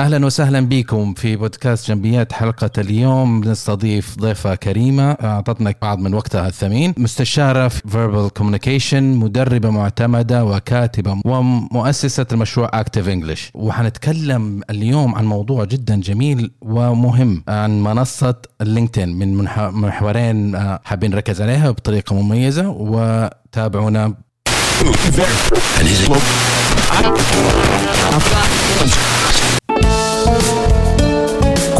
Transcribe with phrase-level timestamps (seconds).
[0.00, 3.44] أهلا وسهلا بكم في بودكاست جنبيات حلقة اليوم.
[3.44, 6.94] نستضيف ضيفة كريمة أعطتنا بعض من وقتها الثمين.
[6.96, 15.64] مستشارة في verbal communication مدربة معتمدة وكاتبة ومؤسسة لمشروع Active English وحنتكلم اليوم عن موضوع
[15.64, 22.68] جدا جميل ومهم عن منصة ال LinkedIn من محورين آه، حابين نركز عليها بطريقة مميزة.
[22.68, 24.14] وتابعونا.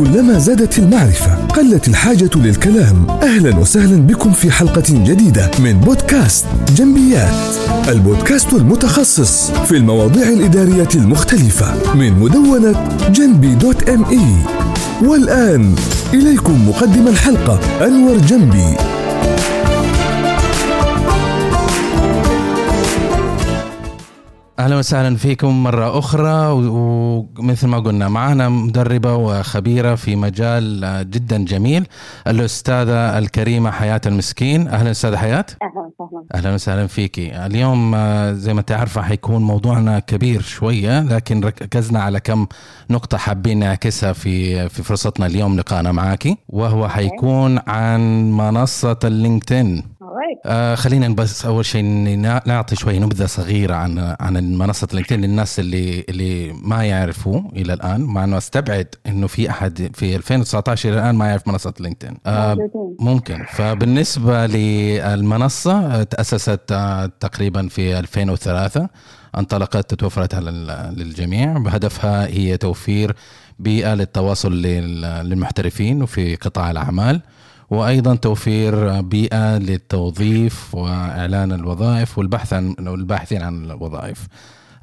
[0.01, 3.07] كلما زادت المعرفة قلت الحاجة للكلام.
[3.11, 6.47] أهلا وسهلا بكم في حلقة جديدة من بودكاست
[6.77, 7.55] جنبيات.
[7.89, 14.37] البودكاست المتخصص في المواضيع الإدارية المختلفة من مدونة جنبي دوت ام اي
[15.09, 15.75] والآن
[16.15, 19.00] إليكم مقدم الحلقة أنور جنبي.
[24.61, 31.87] أهلا وسهلا فيكم مرة أخرى ومثل ما قلنا معنا مدربة وخبيرة في مجال جدا جميل
[32.27, 34.69] الأستاذة الكريمة حياة المسكين.
[34.69, 36.25] أهلا أستاذة حياة؟ أهلا وسهلا.
[36.35, 37.97] أهلا وسهلا فيكي اليوم
[38.33, 42.47] زي ما انت عارفه حيكون موضوعنا كبير شوية لكن ركزنا على كم
[42.91, 49.90] نقطة حابين نعكسها في في فرصتنا اليوم لقاءنا معك وهو حيكون عن منصة ال LinkedIn.
[50.47, 51.85] آه خلينا بس أول شيء
[52.47, 58.01] نعطي شوي نبذة صغيرة عن عن منصه LinkedIn للناس اللي اللي ما يعرفوا إلى الآن.
[58.01, 62.17] مع إنه أستبعد إنه في أحد في 2019 إلى الآن ما يعرف منصة LinkedIn.
[62.27, 62.57] آه
[63.01, 63.45] ممكن.
[63.53, 68.89] فبالنسبة للمنصة تأسست آه تقريبا في 2003
[69.39, 71.59] انطلقت توفرت للجميع.
[71.59, 73.15] بهدفها هي توفير
[73.59, 77.21] بيئة للتواصل للمحترفين وفي قطاع الأعمال.
[77.71, 84.27] وأيضا توفير بيئة للتوظيف وإعلان الوظائف والبحث عن الباحثين عن الوظائف.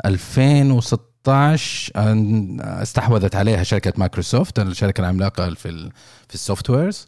[0.06, 1.92] 2016
[2.60, 5.90] استحوذت عليها شركة مايكروسوفت الشركة العملاقة في
[6.28, 7.08] في ال softwares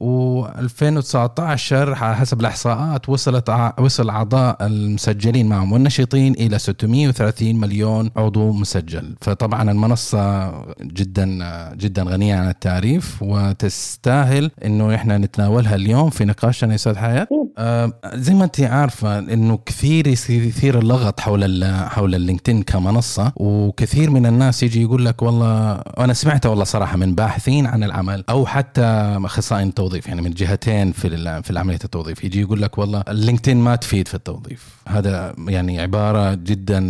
[0.00, 9.14] و2019 حسب الإحصاءات وصلت وصل أعضاء المسجلين معهم والنشطين إلى 630 مليون عضو مسجل.
[9.20, 11.38] فطبعا المنصة جدا
[11.74, 17.28] جدا غنية عن التعريف وتستاهل إنه إحنا نتناولها اليوم في نقاشنا يا أستاذ حياة.
[17.58, 24.10] آه زي ما أنت عارفة إنه كثير يصير اللغط حول حول ال LinkedIn كمنصة وكثير
[24.10, 28.46] من الناس يجي يقول لك والله أنا سمعت والله صراحة من باحثين عن العمل أو
[28.46, 28.82] حتى
[29.24, 32.24] أخصائيين التوظيف يعني من جهتين في في عمليه التوظيف.
[32.24, 34.68] يجي يقول لك والله ال LinkedIn ما تفيد في التوظيف.
[34.88, 36.82] هذا يعني عبارة جدا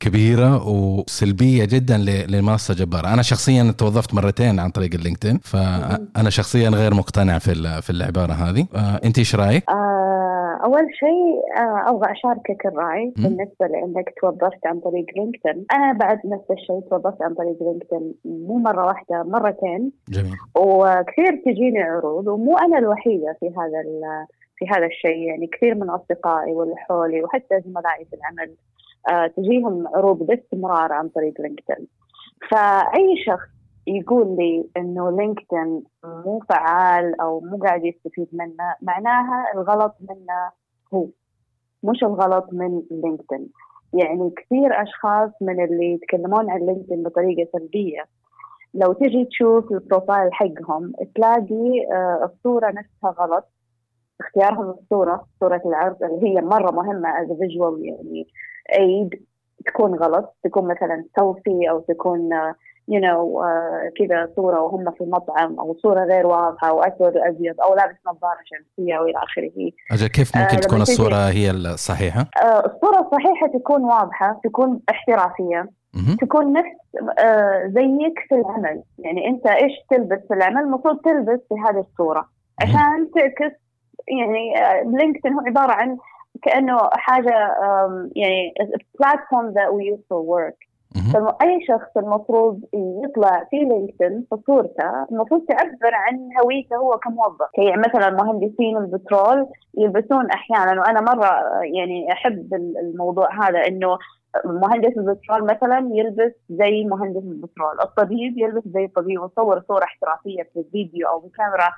[0.00, 1.98] كبيرة وسلبية جدا
[2.28, 3.08] لمنصة جبارة.
[3.08, 8.32] أنا شخصيا توظفت مرتين عن طريق ال LinkedIn فانا شخصيا غير مقتنع في في العبارة
[8.32, 8.66] هذه.
[8.74, 9.99] آه، أنت إيش رأيك؟ آه،
[10.64, 15.66] أول شيء آه، أبغى أشاركك الرأي بالنسبة لأنك توظفت عن طريق LinkedIn.
[15.72, 19.92] أنا بعد نفس الشيء توظفت عن طريق LinkedIn مو مرة واحدة مرتين.
[20.08, 20.32] جميل.
[20.56, 23.82] وكثير تجيني عروض ومو أنا الوحيدة في هذا
[24.56, 25.18] في هذا الشيء.
[25.28, 28.54] يعني كثير من أصدقائي واللي حولي وحتى زملائي في العمل
[29.10, 31.86] آه تجيهم عروض باستمرار عن طريق LinkedIn.
[32.50, 39.94] فأي شخص يقول لي إنه LinkedIn مو فعال أو مو قاعد يستفيد منه معناها الغلط
[40.00, 40.50] منه
[40.94, 41.06] هو
[41.82, 43.48] مش الغلط من LinkedIn.
[43.92, 48.04] يعني كثير أشخاص من اللي يتكلمون عن LinkedIn بطريقة سلبية
[48.74, 53.44] لو تجي تشوف ال profile حقهم تلاقي آه، الصورة نفسها غلط
[54.20, 58.26] اختيارهم الصورة صورة العرض اللي هي مرة مهمة as visual يعني
[58.78, 59.10] it
[59.66, 65.60] تكون غلط تكون مثلا سيلفي أو تكون you know uh, كذا صورة وهم في مطعم
[65.60, 69.70] أو صورة غير واضحة أو أسود وأبيض أو لابس نظارة شمسية وإلى آخره.
[69.92, 75.70] أجل كيف ممكن uh, تكون الصورة هي الصحيحة؟ uh, الصورة الصحيحة تكون واضحة تكون احترافية
[76.20, 78.82] تكون نفس uh, زيك في العمل.
[78.98, 82.28] يعني أنت إيش تلبس في العمل؟ المفروض تلبس بهذه الصورة.
[82.62, 83.56] عشان تعكس
[84.08, 84.54] يعني
[84.96, 85.96] لينكدين هو عبارة عن
[86.42, 87.56] كأنه حاجة
[88.16, 88.54] يعني
[89.00, 95.94] platform that we use for work فأي شخص المفروض يطلع في لينكدين صورته المفروض تعبر
[95.94, 97.48] عن هويته هو كموظف.
[97.58, 99.46] يعني مثلا مهندسين البترول
[99.78, 101.30] يلبسون أحيانا وأنا مرة
[101.62, 103.98] يعني أحب الموضوع هذا إنه
[104.44, 110.60] مهندس البترول مثلا يلبس زي مهندس البترول الطبيب يلبس زي الطبيب ويصور صورة احترافية في
[110.60, 111.70] الفيديو أو بكاميرا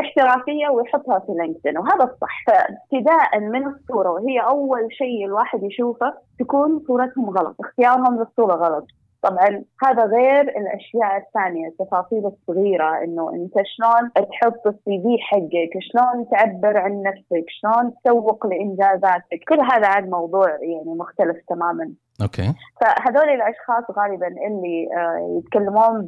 [0.00, 2.44] احترافية ويحطها في لينكدين وهذا الصح.
[2.46, 8.86] فابتداء من الصورة وهي أول شيء الواحد يشوفه تكون صورتهم غلط اختيارهم للصورة غلط.
[9.22, 16.28] طبعا هذا غير الأشياء الثانية التفاصيل الصغيرة إنه أنت شلون تحط ال CV حقك شلون
[16.30, 19.40] تعبر عن نفسك شلون تسوق لإنجازاتك.
[19.48, 21.92] كل هذا عن موضوع يعني مختلف تماما.
[22.22, 22.54] okay.
[22.80, 26.06] فهذول الأشخاص غالبا اللي آه، يتكلمون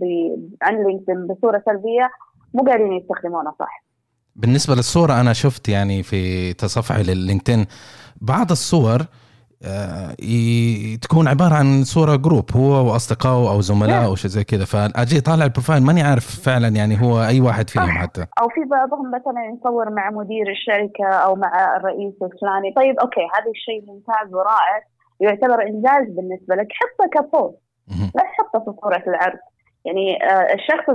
[0.63, 2.11] عن لينكدين بصورة سلبية
[2.57, 3.85] مو قاعدين يستخدمونه صح.
[4.37, 7.67] بالنسبة للصوره أنا شفت يعني في تصفحي لللينكدين
[8.21, 9.07] بعض الصور
[9.63, 10.15] آه،
[11.03, 14.65] تكون عبارة عن صورة group هو وأصدقائه أو زملاء أو شيء زي كذا.
[14.65, 18.21] فأجي طالع ال profile ماني عارف فعلا يعني هو أي واحد فيهم حتى.
[18.41, 22.73] أو في بعضهم مثلا يصور مع مدير الشركة أو مع الرئيس الفلاني.
[22.77, 24.77] طيب okay هذا الشيء ممتاز ورائع
[25.21, 26.69] يعتبر إنجاز بالنسبة لك.
[26.79, 27.59] حطه ك post
[28.15, 29.39] لا تحطه في صورة العرض.
[29.87, 30.87] يعني آه، الشخص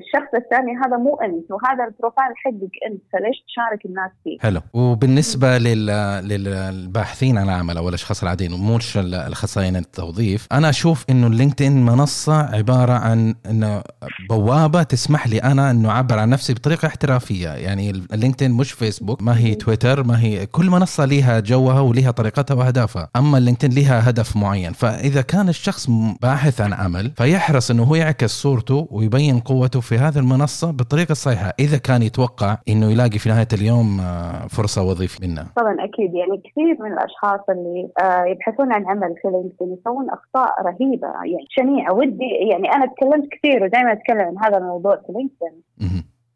[0.00, 4.60] الشخص الثاني هذا مو أنت وهذا ال profile حقك أنت فليش تشارك الناس فيه؟ حلو.
[4.74, 5.86] وبالنسبة لل...
[6.28, 12.92] للباحثين عن عمل أو الأشخاص العاديين ومش الأخصائيين التوظيف أنا أشوف إنه اللينكدين منصة عبارة
[12.92, 13.82] عن إنه
[14.30, 17.48] بوابة تسمح لي أنا إنه أعبر عن نفسي بطريقة احترافية.
[17.48, 22.54] يعني اللينكدين مش فيسبوك ما هي تويتر ما هي كل منصة لها جوها ولها طريقتها
[22.54, 23.08] وأهدافها.
[23.16, 25.90] أما اللينكدين لها هدف معين فإذا كان الشخص
[26.22, 31.52] باحث عن عمل فيحرص إنه هو يعكس صورته ويبين قوته في هذه المنصة بالطريقة الصحيحه
[31.58, 36.14] إذا كان يتوقع إنه يلاقي في نهاية اليوم آه، فرصة وظيفيه منها طبعا أكيد.
[36.14, 41.46] يعني كثير من الأشخاص اللي آه، يبحثون عن عمل في لينكدين يسوون أخطاء رهيبة يعني
[41.48, 41.94] شنيعة.
[41.94, 45.62] ودي يعني أنا تكلمت كثير ودائما أتكلم عن هذا الموضوع في لينكدين.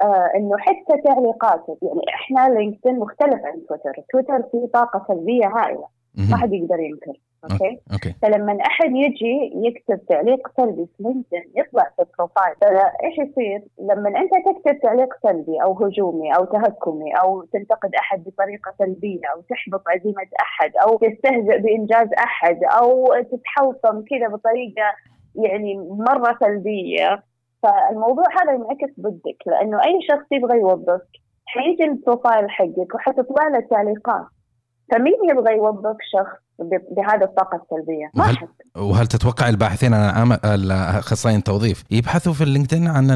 [0.03, 5.87] آه إنه حتى تعليقاته يعني إحنا لينكدين مختلف عن تويتر، تويتر فيه طاقة سلبية هائلة.
[6.31, 7.19] ما حد يقدر ينكر.
[7.53, 7.81] okay.
[7.93, 8.15] okay.
[8.23, 12.55] فلما أحد يجي يكتب تعليق سلبي في لينكدين يطلع في ال profile.
[13.05, 18.75] إيش يصير؟ لما أنت تكتب تعليق سلبي أو هجومي أو تهكمي أو تنتقد أحد بطريقة
[18.79, 24.89] سلبية أو تحبط عزيمة أحد أو تستهزئ بإنجاز أحد أو تتحلطم كذا بطريقة
[25.35, 27.23] يعني مرة سلبية
[27.63, 29.39] فالموضوع هذا ينعكس ضدك.
[29.47, 31.09] لأنه أي شخص يبغى يوظفك
[31.47, 34.27] حيجي ال profile حقك وحتطلع له تعليقات.
[34.93, 36.45] فمين يبغى يوظف شخص
[36.91, 42.89] بهذه الطاقة السلبية؟ ما وهل, وهل تتوقع الباحثين عن عمل الاخصائيين التوظيف يبحثوا في اللينكدين
[42.89, 43.07] عن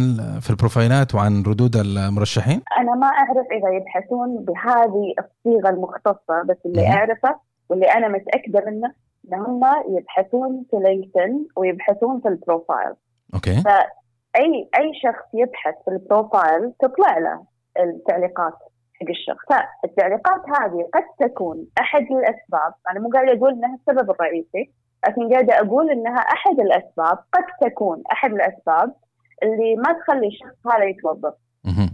[0.41, 6.43] في ال profile ات وعن ردود المرشحين؟ أنا ما أعرف إذا يبحثون بهذه الصيغة المختصة
[6.49, 6.93] بس اللي مم.
[6.93, 8.93] أعرفه واللي أنا متأكدة منه
[9.33, 9.61] إن هم
[9.99, 12.93] يبحثون في لينكدين ويبحثون في ال profile.
[13.35, 13.63] okay.
[13.63, 17.45] فأي أي شخص يبحث في ال profile تطلع له
[17.81, 18.55] التعليقات.
[19.01, 19.45] حق الشخص.
[19.83, 24.71] فالتعليقات هذه قد تكون أحد الأسباب أنا مو قاعدة أقول إنها السبب الرئيسي
[25.09, 28.95] لكن قاعدة أقول إنها أحد الأسباب قد تكون أحد الأسباب
[29.43, 31.35] اللي ما تخلي الشخص هذا يتوظف.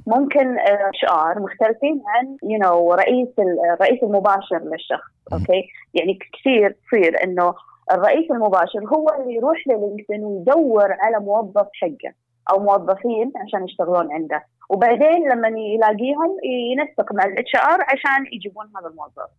[0.06, 3.28] ممكن HR مختلفين عن you know, رئيس
[3.74, 7.54] الرئيس المباشر للشخص okay؟ يعني كثير تصير إنه
[7.92, 12.12] الرئيس المباشر هو اللي يروح للينكدين ويدور على موظف حقه.
[12.50, 14.44] أو موظفين عشان يشتغلون عنده.
[14.70, 16.36] وبعدين لما يلاقيهم
[16.72, 19.30] ينسق مع ال HR عشان يجيبون هذا الموظف.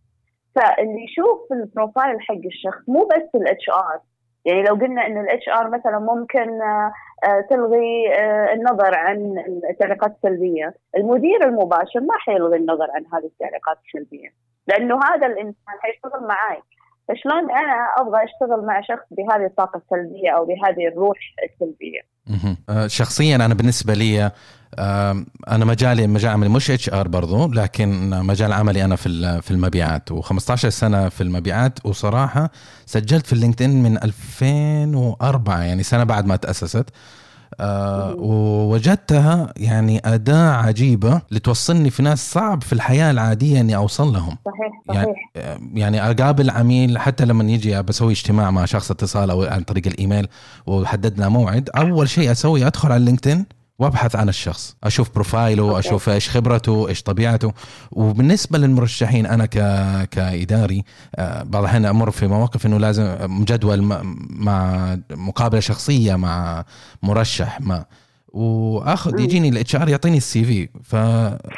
[0.54, 4.00] فاللي يشوف ال profile حق الشخص مو بس ال HR
[4.46, 6.92] يعني لو قلنا إن ال HR مثلا ممكن آه،
[7.24, 13.78] آه، تلغي آه، النظر عن التعليقات السلبية، المدير المباشر ما حيلغي النظر عن هذه التعليقات
[13.86, 14.28] السلبية،
[14.66, 16.62] لأنه هذا الإنسان حيشتغل معي،
[17.08, 22.00] فشلون أنا أبغى أشتغل مع شخص بهذه الطاقة السلبية أو بهذه الروح السلبية؟
[22.86, 24.30] شخصيا أنا بالنسبة لي
[25.48, 30.12] أنا مجالي مجال عملي مش HR برضو لكن مجال عملي أنا في في المبيعات.
[30.12, 32.50] و15 سنة في المبيعات وصراحة
[32.86, 36.90] سجلت في اللينكدين من 2004 يعني سنة بعد ما تأسست.
[37.60, 44.36] آه ووجدتها يعني أداة عجيبة لتوصلني في ناس صعب في الحياة العادية إني أوصل لهم.
[44.46, 45.06] صحيح صحيح.
[45.34, 49.86] يعني, يعني أقابل عميل حتى لما يجي بسوي اجتماع مع شخص اتصال أو عن طريق
[49.86, 50.28] الإيميل
[50.66, 53.46] وحددنا موعد أول شيء أسوي أدخل على اللينكدين
[53.78, 55.78] وابحث عن الشخص أشوف profile ه okay.
[55.78, 57.52] أشوف إيش خبرته إيش طبيعته.
[57.90, 59.58] وبالنسبة للمرشحين أنا ك...
[60.08, 60.84] كإداري
[61.16, 63.82] آه، بعض الأحيان أمر في مواقف إنه لازم مجدول
[64.30, 66.64] مع مقابلة شخصية مع
[67.02, 67.84] مرشح ما.
[68.36, 70.68] وآخذ يجيني ال HR يعطيني ال CV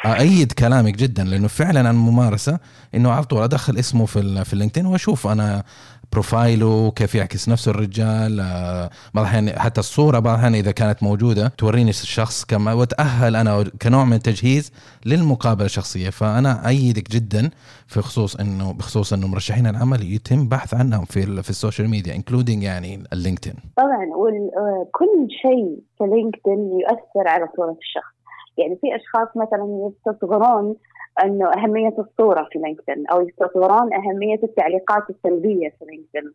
[0.03, 2.59] فايد كلامك جدا لأنه فعلا عن ممارسة
[2.95, 5.63] إنه على طول أدخل اسمه في في ال LinkedIn وأشوف أنا
[6.11, 11.03] profile ه كيف يعكس نفسه الرجال آه، بعض الأحيان حتى الصورة بعض الأحيان إذا كانت
[11.03, 14.71] موجودة توريني الشخص كما واتاهل أنا كنوع من التجهيز
[15.05, 16.09] للمقابلة الشخصية.
[16.09, 17.49] فأنا أيدك جدا
[17.87, 22.15] في خصوص انه بخصوص إنه مرشحين العمل يتم بحث عنهم في في ال social media
[22.15, 28.18] including يعني ال LinkedIn طبعا وكل شيء في LinkedIn يؤثر على صورة الشخص.
[28.59, 30.75] يعني في أشخاص مثلا يستصغرون
[31.23, 36.33] إنه أهمية الصورة في LinkedIn أو يستصغرون أهمية التعليقات السلبية في LinkedIn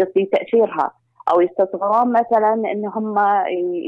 [0.00, 0.92] قصدي تأثيرها.
[1.30, 3.18] أو يستصغرون مثلا إن هم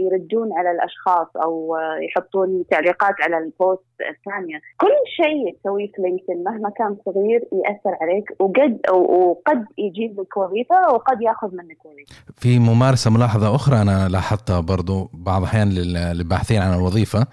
[0.04, 1.76] يردون على الأشخاص أو
[2.08, 4.58] يحطون تعليقات على ال posts الثانية.
[4.80, 10.94] كل شيء تسويه في LinkedIn مهما كان صغير يأثر عليك وقد وقد يجيب لك وظيفة
[10.94, 12.14] وقد يأخذ منك وظيفة.
[12.36, 17.26] في ممارسة ملاحظة أخرى أنا لاحظتها برضو بعض الأحيان للباحثين عن الوظيفة.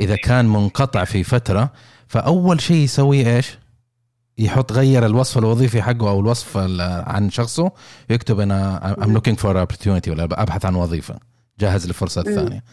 [0.00, 1.70] إذا كان منقطع في فترة
[2.08, 3.58] فأول شيء يسويه إيش؟
[4.40, 6.56] يحط غير الوصف الوظيفي حقه أو الوصف
[7.06, 7.70] عن شخصه
[8.10, 11.14] يكتب أنا I'm looking for opportunity ولا أبحث عن وظيفة.
[11.60, 12.64] جاهز للفرصة الثانية.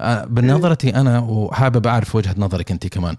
[0.00, 3.16] آه، بنظرتي أنا وحابب أعرف وجهة نظرك أنت كمان.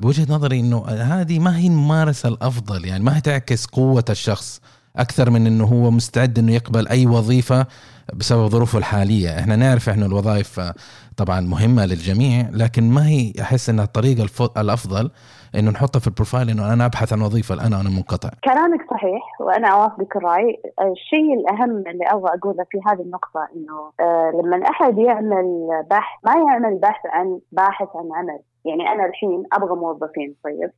[0.00, 4.60] بوجهه نظري إنه هذه ما هي الممارسة الأفضل يعني ما هي تعكس قوة الشخص
[4.96, 7.66] أكثر من إنه هو مستعد إنه يقبل أي وظيفة
[8.14, 9.38] بسبب ظروفه الحالية.
[9.38, 10.60] إحنا نعرف إحنا الوظائف
[11.16, 14.28] طبعا مهمة للجميع لكن ما هي أحس إنها الطريقة
[14.60, 15.10] الأفضل
[15.54, 18.30] إنه نحطها في ال profile إنه أنا أبحث عن وظيفة الآن أنا منقطع.
[18.44, 20.62] كلامك صحيح وأنا أوافقك الرأي.
[20.82, 26.32] الشيء الأهم اللي أبغى أقوله في هذه النقطة إنه آه لما أحد يعمل بحث ما
[26.32, 28.38] يعمل بحث عن باحث عن عمل.
[28.64, 30.70] يعني أنا الحين أبغى موظفين طيب؟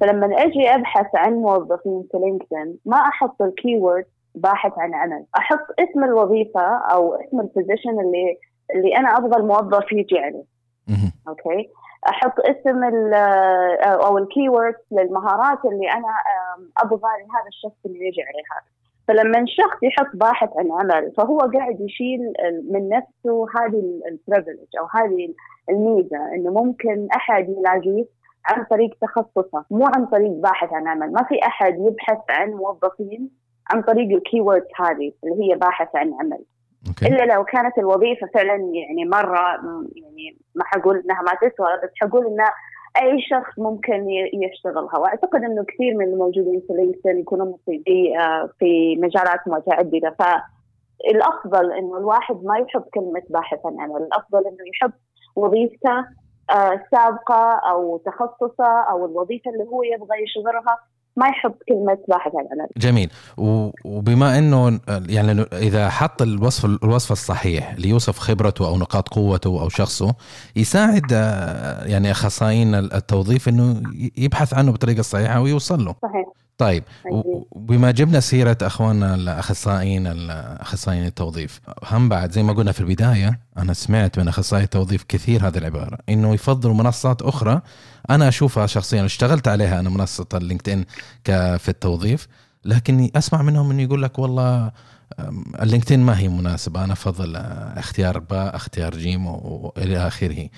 [0.00, 3.80] فلما أجي أبحث عن موظفين في LinkedIn ما أحط ال key
[4.34, 5.24] باحث عن عمل.
[5.38, 8.38] أحط اسم الوظيفة أو اسم ال position اللي
[8.74, 10.44] اللي أنا أبغى الموظف يجي عليه.
[11.28, 11.68] أوكي؟
[12.08, 12.84] أحط اسم
[13.84, 14.48] أو ال key
[14.90, 16.14] للمهارات اللي أنا
[16.78, 18.74] أبغى لهذا الشخص اللي يجي عليها.
[19.08, 22.32] فلما الشخص يحط باحث عن عمل فهو قاعد يشيل
[22.70, 25.34] من نفسه هذه ال privilege أو هذه
[25.70, 28.04] الميزة إنه ممكن أحد يلاقيه
[28.48, 31.12] عن طريق تخصصه مو عن طريق باحث عن عمل.
[31.12, 33.30] ما في أحد يبحث عن موظفين
[33.72, 34.40] عن طريق ال key
[34.80, 36.44] هذه اللي هي باحث عن عمل.
[36.88, 37.06] okay.
[37.06, 39.40] إلا لو كانت الوظيفة فعلا يعني مرة
[39.96, 42.50] يعني ما حقول إنها ما تسوى بس حقول انها
[43.02, 44.98] أي شخص ممكن يشتغلها.
[44.98, 50.16] وأعتقد إنه كثير من الموجودين في LinkedIn يكونوا مصيبين آه، في مجالات متعددة.
[50.18, 54.94] فالأفضل إنه الواحد ما يحط كلمة باحث عن عمل الأفضل إنه يحط
[55.36, 55.98] وظيفته
[56.50, 60.78] آه، سابقه أو تخصصه أو الوظيفة اللي هو يبغى يشغلها.
[61.16, 63.10] ما يحط كلمة باحث عن عمل جميل.
[63.84, 70.14] وبما إنه يعني إذا حط الوصف الوصف الصحيح ليوصف خبرته أو نقاط قوته أو شخصه
[70.56, 73.82] يساعد آه، يعني أخصائيين التوظيف إنه
[74.16, 75.94] يبحث عنه بالطريقة الصحيحه ويوصل له.
[76.02, 76.43] صحيح.
[76.58, 76.84] طيب
[77.50, 83.72] وبما جبنا سيرة أخواننا الأخصائيين الأخصائيين التوظيف هم بعد زي ما قلنا في البداية أنا
[83.72, 87.60] سمعت من أخصائي التوظيف كثير هذه العبارة إنه يفضلوا منصات أخرى
[88.10, 90.84] أنا أشوفها شخصيا اشتغلت عليها أنا منصة ال LinkedIn
[91.58, 92.28] في التوظيف
[92.64, 94.72] لكن أسمع منهم إنه يقول لك والله
[95.62, 97.36] ال LinkedIn ما هي مناسبة أنا أفضل
[97.76, 100.48] اختيار باء اختيار جيم وإلى آخره.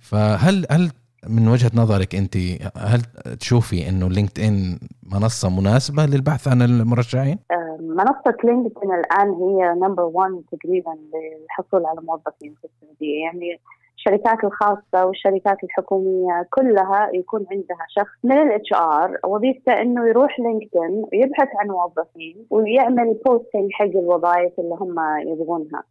[0.00, 0.90] فهل هل
[1.28, 2.36] من وجهة نظرك أنت
[2.76, 3.00] هل
[3.40, 4.78] تشوفي إنه LinkedIn
[5.12, 12.00] منصة مناسبة للبحث عن المرشحين؟ آه، منصة LinkedIn الآن هي number 1 تقريبا للحصول على
[12.00, 13.60] موظفين في السعودية يعني
[13.96, 21.04] الشركات الخاصة والشركات الحكومية كلها يكون عندها شخص من ال HR وظيفته إنه يروح LinkedIn
[21.12, 25.82] ويبحث عن موظفين ويعمل posting حق الوظائف اللي هم يبغونها.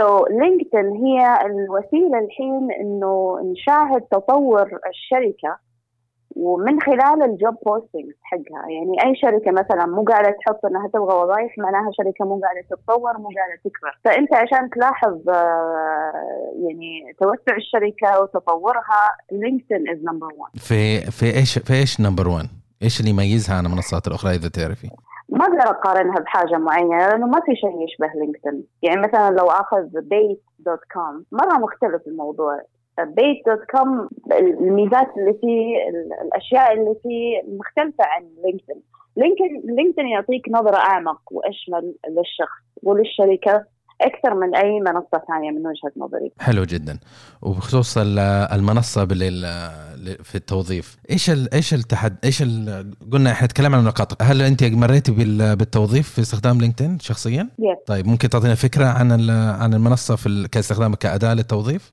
[0.00, 5.58] so so, LinkedIn هي الوسيلة الحين إنه نشاهد تطور الشركة
[6.36, 8.64] ومن خلال ال job posting حقها.
[8.70, 13.18] يعني أي شركة مثلا مو قاعدة تحط إنها تبغى وظائف معناها شركة مو قاعدة تتطور
[13.18, 14.00] مو قاعدة تكبر.
[14.04, 21.58] فأنت عشان تلاحظ آه، يعني توسع الشركة وتطورها LinkedIn is number 1 في في إيش
[21.58, 22.48] في إيش number 1
[22.82, 24.90] إيش اللي يميزها عن المنصات الأخرى إذا تعرفي؟
[25.28, 28.66] ما أقدر أقارنها بحاجة معينة لأنه ما في شيء يشبه LinkedIn.
[28.82, 32.60] يعني مثلا لو آخذ Bayt.com مرة مختلف الموضوع.
[32.98, 35.76] Bayt.com الميزات اللي فيه
[36.22, 38.82] الأشياء اللي فيه مختلفة عن LinkedIn.
[39.16, 43.64] LinkedIn LinkedIn يعطيك نظرة أعمق وأشمل للشخص وللشركة
[44.00, 46.32] أكثر من أي منصة ثانية من وجهة نظري.
[46.40, 46.98] حلو جدا
[47.42, 49.06] وبخصوص المنصة
[50.22, 54.64] في التوظيف إيش ال إيش التحد إيش ال قلنا إحنا تكلمنا عن النقاط هل أنت
[54.64, 55.12] مريتي
[55.56, 57.84] بالتوظيف في استخدام LinkedIn شخصيا؟ yes.
[57.86, 61.90] طيب ممكن تعطينا فكرة عن عن المنصة في كاستخدامك كأداة للتوظيف؟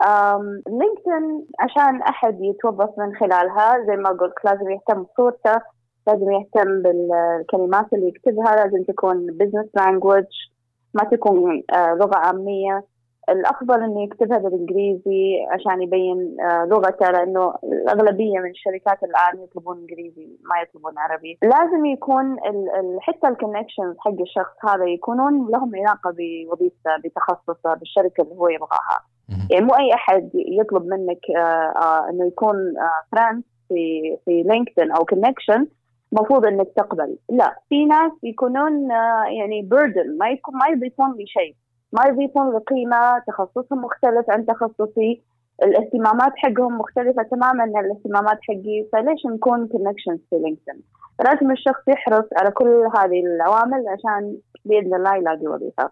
[0.67, 5.61] LinkedIn عشان أحد يتوظف من خلالها زي ما قلت لازم يهتم بصورته
[6.07, 10.25] لازم يهتم بالكلمات اللي يكتبها لازم تكون business language
[10.93, 12.85] ما تكون آه، لغة عامية.
[13.29, 20.27] الأفضل إنه يكتبها بالإنجليزي عشان يبين آه، لغته لأنه الأغلبية من الشركات الآن يطلبون إنجليزي
[20.49, 21.37] ما يطلبون عربي.
[21.43, 22.37] لازم يكون
[23.01, 28.99] حتى ال connections حق الشخص هذا يكونون لهم علاقة بوظيفته بتخصصه بالشركة اللي هو يبغاها.
[29.51, 32.55] يعني مو أي أحد يطلب منك آه، إنه يكون
[33.11, 35.67] friend في في LinkedIn أو connection
[36.13, 37.17] المفروض إنك تقبل.
[37.29, 41.55] لا في ناس يكونون آه، يعني burden ما يكون ما يضيفون لي شيء.
[41.93, 45.21] ما يضيفون لي قيمه تخصصهم مختلف عن تخصصي.
[45.63, 48.87] الاهتمامات حقهم مختلفة تماما عن الاهتمامات حقي.
[48.93, 50.81] فليش نكون connections في LinkedIn
[51.25, 55.89] لازم الشخص يحرص على كل هذه العوامل عشان بإذن الله يلاقي وظيفة.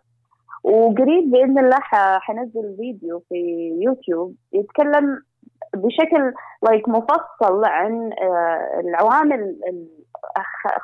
[0.64, 1.80] وقريب بإذن الله
[2.20, 5.22] حنزل فيديو في يوتيوب يتكلم
[5.76, 9.56] بشكل like مفصل عن آه، العوامل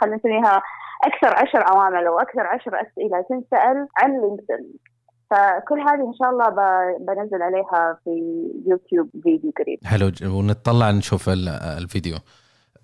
[0.02, 0.62] خلينا نسميها
[1.04, 4.74] أكثر عشر عوامل أو أكثر عشر أسئلة تنسأل عن LinkedIn.
[5.30, 6.50] فكل هذه إن شاء الله
[7.00, 8.10] بنزل عليها في
[8.68, 9.80] يوتيوب فيديو قريب.
[9.86, 12.18] حلو ونطلع نشوف الفيديو.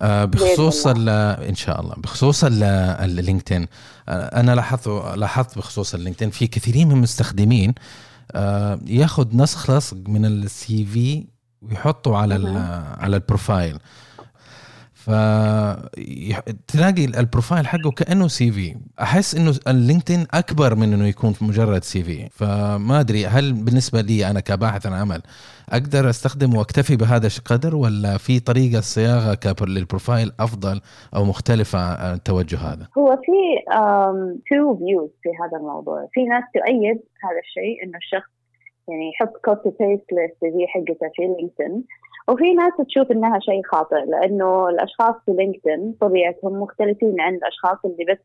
[0.02, 1.96] آه، بخصوص إن شاء الله.
[1.98, 3.68] بخصوص ال LinkedIn
[4.10, 7.74] آه، أنا لاحظت لاحظت بخصوص ال LinkedIn في كثيرين من المستخدمين
[8.88, 11.28] ياخذ نسخ من ال CV
[11.62, 12.36] ويحطوا على
[12.98, 13.80] على ال profile.
[15.06, 22.30] فتلاقي ال profile حقه كأنه CV أحس إنه اللينكدين أكبر من إنه يكون مجرد CV
[22.32, 25.22] فما أدري هل بالنسبة لي أنا كباحث عن عمل
[25.70, 30.82] أقدر أستخدم وأكتفي بهذا القدر ولا في طريقة صياغة لل profile أفضل
[31.16, 33.32] أو مختلفة عن التوجه هذا؟ هو في
[34.50, 38.30] two views في هذا الموضوع، في ناس تؤيد هذا الشيء إنه الشخص
[38.88, 41.84] يعني يحط copy paste لل CV حقته في لينكدين
[42.30, 48.14] وفي ناس تشوف إنها شيء خاطئ لأنه الأشخاص في لينكدين طبيعتهم مختلفين عن الأشخاص اللي
[48.14, 48.18] بس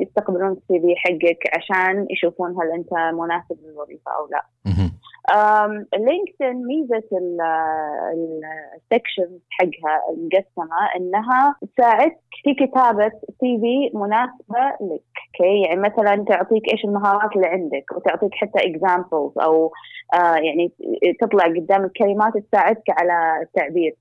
[0.00, 4.44] يستقبلون ال CV حقك عشان يشوفون هل أنت مناسب للوظيفة أو لا.
[5.98, 7.02] لينكدين ميزة
[8.76, 15.02] ال section حقها المقسمة إنها تساعدك في كتابة CV مناسبة لك،
[15.40, 19.72] okay؟ يعني مثلا تعطيك إيش المهارات اللي عندك وتعطيك حتى examples أو
[20.14, 20.72] آه يعني
[21.20, 23.94] تطلع قدام الكلمات تساعدك على التعبير.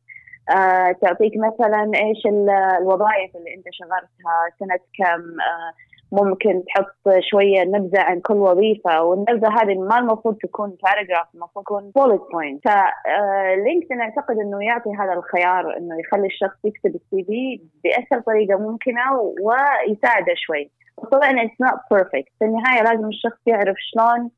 [0.49, 5.73] آه تعطيك مثلا إيش الوظائف اللي أنت شغلتها سنة كم آه
[6.11, 11.91] ممكن تحط شوية نبذة عن كل وظيفة والنبذة هذه ما المفروض تكون paragraph المفروض تكون
[11.95, 18.23] bullet point فلينكدين أعتقد إنه يعطي هذا الخيار إنه يخلي الشخص يكتب ال CV بأسهل
[18.23, 19.01] طريقة ممكنة
[19.41, 20.71] ويساعده شوي.
[21.11, 24.31] طبعا it's not perfect في النهاية لازم الشخص يعرف شلون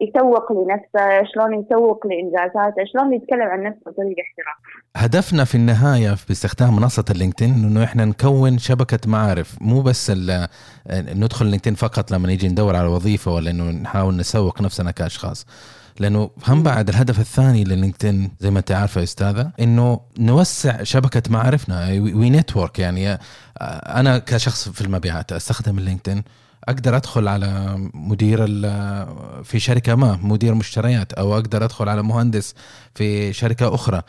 [0.00, 4.56] يسوق لنفسه شلون يسوق لإنجازاته شلون يتكلم عن نفسه بطريقة احتراف
[4.96, 10.12] هدفنا في النهاية باستخدام منصة اللينكدين إنه إحنا نكون شبكة معارف مو بس
[10.90, 15.46] ندخل لينكدين فقط لما نيجي ندور على وظيفة ولا إنه نحاول نسوق نفسنا كأشخاص.
[16.00, 21.22] لأنه هم بعد الهدف الثاني للينكدين زي ما انت عارفه يا أستاذة إنه نوسع شبكة
[21.30, 23.18] معارفنا و network يعني
[23.86, 26.22] أنا كشخص في المبيعات أستخدم اللينكدين
[26.68, 28.46] أقدر أدخل على مدير
[29.44, 32.54] في شركة ما مدير مشتريات أو أقدر أدخل على مهندس
[32.94, 34.02] في شركة أخرى.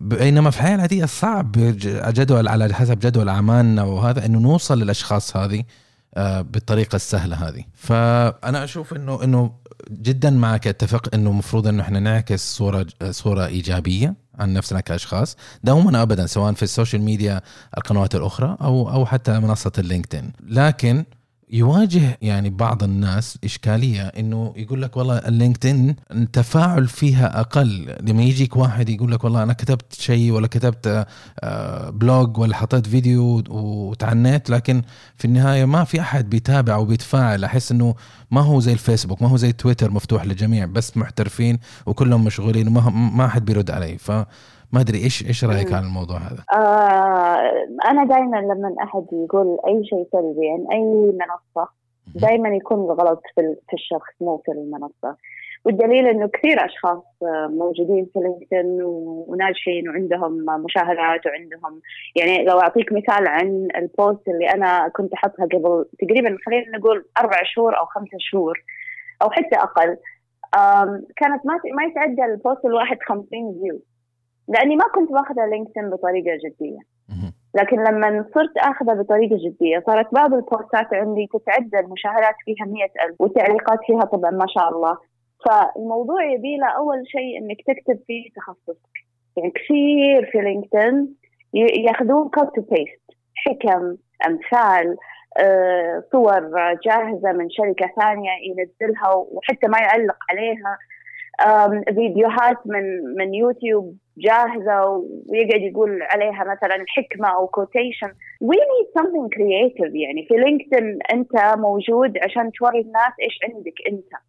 [0.00, 1.52] بينما في الحياة العادية صعب
[2.08, 5.64] جدول على حسب جدول أعمالنا وهذا إنه نوصل للأشخاص هذه
[6.14, 7.64] آه، بالطريقة السهلة هذه.
[7.74, 9.52] فأنا أشوف إنه إنه
[9.90, 16.02] جدا معك أتفق إنه المفروض إنه إحنا نعكس صورة صورة إيجابية عن نفسنا كأشخاص دوما
[16.02, 17.40] ابدا سواء في ال social media
[17.78, 21.04] القنوات الأخرى أو أو حتى منصة اللينكدين لكن
[21.50, 27.96] يواجه يعني بعض الناس إشكالية إنه يقول لك والله اللينكدين التفاعل فيها أقل.
[28.00, 31.06] لما يجيك واحد يقول لك والله أنا كتبت شيء ولا كتبت
[31.92, 34.82] blog آه، ولا حطيت فيديو وتعنيت لكن
[35.16, 37.44] في النهاية ما في أحد بيتابع وبيتفاعل.
[37.44, 37.94] أحس إنه
[38.30, 42.90] ما هو زي الفيسبوك ما هو زي تويتر مفتوح للجميع بس محترفين وكلهم مشغولين وما
[42.90, 43.98] ما حد بيرد علي.
[43.98, 44.12] ف
[44.72, 47.50] ما أدري إيش إيش رأيك عن الموضوع هذا؟ آه
[47.90, 51.68] أنا دائما لما أحد يقول أي شيء سلبي عن أي منصة
[52.14, 55.16] دائما يكون الغلط في في الشخص مو في المنصة.
[55.64, 57.02] والدليل إنه كثير أشخاص
[57.50, 58.82] موجودين في لينكدين
[59.28, 61.80] وناجحين وعندهم مشاهدات وعندهم
[62.16, 67.04] يعني لو أعطيك مثال عن ال post اللي أنا كنت أحطها قبل تقريبا خلينا نقول
[67.18, 68.64] أربع شهور أو خمسة شهور
[69.22, 69.96] أو حتى أقل
[71.16, 73.80] كانت ما ما يتعدى ال post الواحد 50 view.
[74.48, 76.78] لأني ما كنت ماخذه لينكدين بطريقة جدية.
[77.54, 83.20] لكن لما صرت آخذها بطريقة جدية صارت بعض البوستات عندي تتعدى المشاهدات فيها مئة ألف
[83.20, 84.98] والتعليقات فيها طبعا ما شاء الله.
[85.46, 88.94] فالموضوع يبي له أول شيء إنك تكتب فيه تخصصك.
[89.36, 91.14] يعني كثير في لينكدين
[91.54, 93.02] ياخذون copy paste
[93.34, 94.96] حكم أمثال
[95.38, 96.40] آه، صور
[96.84, 100.78] جاهزة من شركة ثانية ينزلها وحتى ما يعلق عليها.
[101.94, 104.84] فيديوهات من من يوتيوب جاهزة
[105.30, 110.26] ويقعد يقول عليها مثلا حكمة أو quotation we need something creative يعني.
[110.28, 114.22] في لينكدين أنت موجود عشان توري الناس إيش عندك أنت.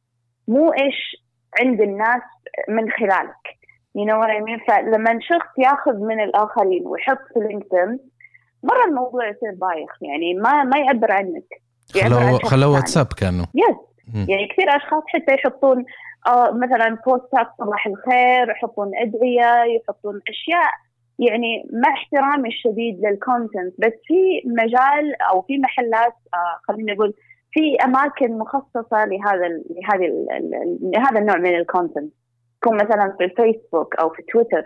[0.48, 1.26] مو إيش
[1.62, 2.22] عند الناس
[2.70, 3.60] من خلالك.
[3.98, 4.66] You know what I mean?
[4.68, 8.00] فلما شخص ياخذ من الآخرين ويحط في لينكدين
[8.64, 10.34] مرة الموضوع يصير بايخ يعني.
[10.34, 11.46] ما ما يعبر عنك.
[11.94, 13.78] خلوا خلوا واتساب كانوا yes
[14.30, 15.86] يعني كثير أشخاص حتى يحطون
[16.28, 20.72] آه مثلا بوستات صباح الخير يحطون أدعية يحطون أشياء
[21.20, 27.14] يعني مع احترامي الشديد لل content بس في مجال أو في محلات آه خليني أقول
[27.52, 30.26] في أماكن مخصصة لهذا لهذه
[30.82, 32.14] لهذا النوع من ال content
[32.62, 34.64] تكون مثلا في الفيسبوك أو في تويتر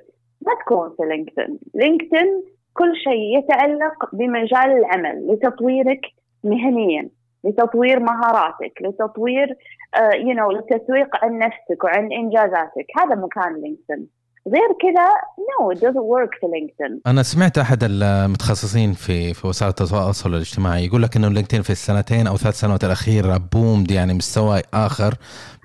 [0.47, 6.01] ما تكون في لينكدين لينكدين كل شيء يتعلق بمجال العمل لتطويرك
[6.43, 7.09] مهنيا.
[7.43, 12.87] لتطوير مهاراتك لتطوير you you know, للتسويق عن نفسك وعن إنجازاتك.
[12.99, 14.07] هذا مكان لينكدين.
[14.47, 15.07] غير كذا
[15.39, 17.01] no no, it doesn't work في لينكدين.
[17.07, 22.27] أنا سمعت أحد المتخصصين في في وسائل التواصل الاجتماعي يقول لك إنه لينكدين في السنتين
[22.27, 25.13] أو ثلاث سنوات الأخيرة بوم يعني مستوى آخر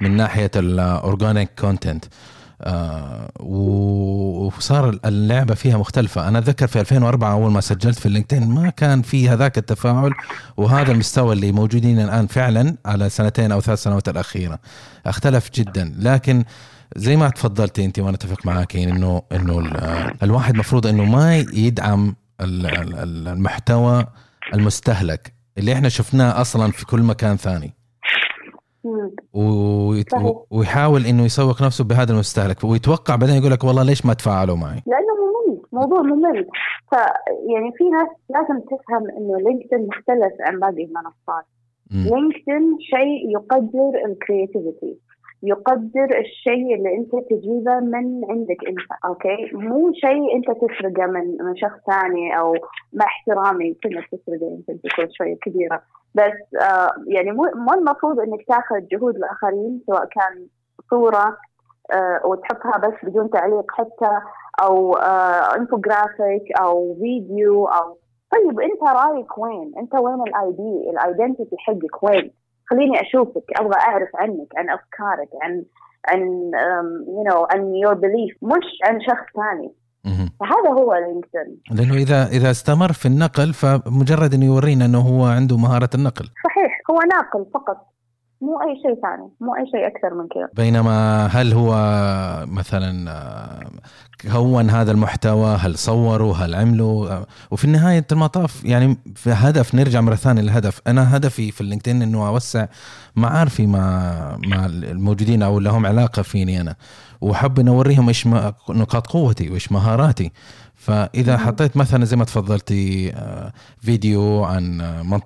[0.01, 2.05] من ناحية ال organic content
[2.63, 6.29] آه وصار اللعبة فيها مختلفة.
[6.29, 10.13] أنا أتذكر في 2004 أول ما سجلت في اللينكدين ما كان في هذاك التفاعل
[10.57, 14.59] وهذا المستوى اللي موجودين الآن فعلا على سنتين أو ثلاث سنوات الأخيرة.
[15.07, 15.95] أختلف جدا.
[15.99, 16.45] لكن
[16.97, 19.59] زي ما تفضلتي انت وأنا أتفق معك إنه إنه
[20.23, 24.07] الواحد مفروض إنه ما يدعم المحتوى
[24.55, 27.75] المستهلك اللي إحنا شفناه أصلا في كل مكان ثاني.
[30.51, 32.65] ويحاول إنه يسوق نفسه بهذا المستهلك.
[32.65, 35.61] ويتوقع بعدين يقول لك والله ليش ما تفاعلوا معي؟ لأنه ممل.
[35.73, 36.47] موضوع ممل.
[36.91, 36.95] ف
[37.53, 41.45] يعني في ناس لازم تفهم إنه لينكدين مختلف عن باقي المنصات.
[41.91, 44.99] لينكدين شيء يقدر ال creativity
[45.43, 51.57] يقدر الشيء اللي انت تجيبه من عندك انت okay مو شيء انت تسرقه من من
[51.57, 52.55] شخص ثاني أو
[52.93, 55.83] مع احترامي كلمه تسرقه يمكن تكون شوية كبيرة
[56.15, 60.47] بس آه يعني مو مو المفروض إنك تاخذ جهود الآخرين سواء كان
[60.91, 61.37] صورة
[61.93, 64.21] آه وتحطها بس بدون تعليق حتى
[64.63, 67.99] أو آه انفوجرافيك أو فيديو أو
[68.33, 72.31] طيب أنت رأيك وين؟ أنت وين ال ID؟ ال identity حقك وين؟
[72.71, 75.63] خليني أشوفك أبغى أعرف عنك عن أفكارك عن
[76.09, 76.21] عن
[77.09, 79.73] you know عن your belief مش عن شخص ثاني.
[80.41, 81.61] فهذا هو لينكدين.
[81.71, 86.25] لأنه إذا إذا استمر في النقل فمجرد انه يورينا أنه هو عنده مهارة النقل.
[86.45, 87.87] صحيح هو ناقل فقط.
[88.41, 90.49] مو أي شيء ثاني مو أي شيء أكثر من كذا.
[90.65, 91.75] بينما هل هو
[92.47, 93.69] مثلا
[94.33, 100.15] كون هذا المحتوى هل صوروا هل عملوا؟ وفي نهايه المطاف يعني في هدف نرجع مرة
[100.15, 100.81] ثانية للهدف.
[100.87, 102.67] أنا هدفي في اللينكدين إنه أوسع
[103.17, 104.13] معارفي مع
[104.47, 106.75] مع الموجودين أو لهم علاقة فيني أنا.
[107.21, 108.27] وحب ان أوريهم إيش
[108.71, 110.33] نقاط قوتي وإيش مهاراتي.
[110.79, 114.79] فإذا حطيت مثلا زي ما تفضلتي آه، فيديو عن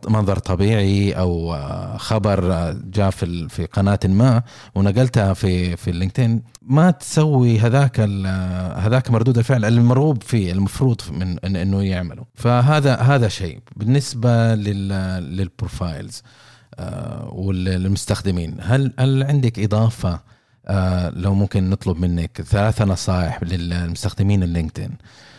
[0.09, 4.43] منظر طبيعي أو آه، خبر آه، جاء في في قناة ما
[4.75, 8.01] ونقلتها في في اللينكدين ما تسوي هذاك
[8.77, 12.25] هذاك مردود الفعل المرغوب فيه المفروض من إنه يعمله.
[12.35, 16.23] فهذا هذا شيء بالنسبة لل profiles
[17.29, 20.21] والمستخدمين هل هل عندك إضافة؟
[21.17, 25.32] لو ممكن نطلب منك ثلاثة نصائح للمستخدمين اللينكدين آه،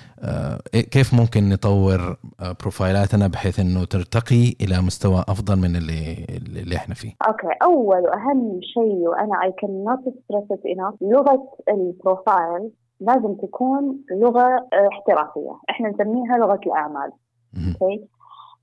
[0.91, 6.25] كيف ممكن نطور آه، profileاتنا بحيث إنه ترتقي إلى مستوى أفضل من اللي
[6.63, 7.13] اللي إحنا فيه.
[7.28, 15.59] okay أول وأهم شيء وأنا اي كان نوت ستريس لغة البروفايل لازم تكون لغة احترافية،
[15.69, 17.12] إحنا نسميها لغة الأعمال.
[17.58, 18.08] okay؟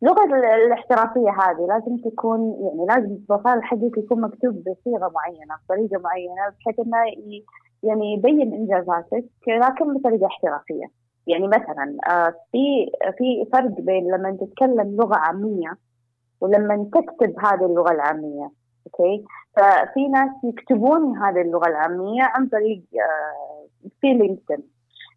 [0.03, 0.25] اللغة
[0.67, 6.43] الاحترافية هذه لازم تكون يعني لازم ال profile حقك يكون مكتوب بصيغة معينة بطريقة معينة
[6.61, 6.97] بحيث إنه
[7.83, 11.01] يعني يبين إنجازاتك لكن بطريقة احترافية.
[11.27, 15.77] يعني مثلا آه، في في فرق بين لما تتكلم لغة عامية
[16.41, 18.51] ولما تكتب هذه اللغة العامية
[18.87, 19.25] okay؟
[19.57, 23.67] ففي ناس يكتبون هذه اللغة العامية عن طريق آه،
[24.01, 24.71] في لينكدين.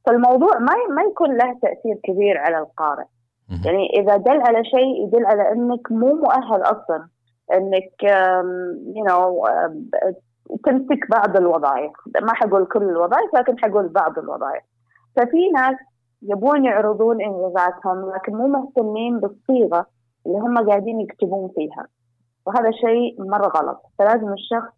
[0.06, 3.06] فالموضوع ما ما يكون له تأثير كبير على القارئ.
[3.66, 7.08] يعني إذا دل على شيء يدل على إنك مو مؤهل أصلا
[7.54, 8.04] إنك
[8.96, 9.48] you know
[10.66, 11.92] تمسك بعض الوظائف.
[12.22, 14.63] ما حقول كل الوظائف لكن حقول بعض الوظائف.
[15.16, 15.76] ففي ناس
[16.24, 19.86] يبون يعرضون إنجازاتهم لكن مو مهتمين بالصيغة
[20.28, 21.88] اللي هم قاعدين يكتبون فيها.
[22.46, 23.82] وهذا شيء مرة غلط.
[24.00, 24.74] فلازم الشخص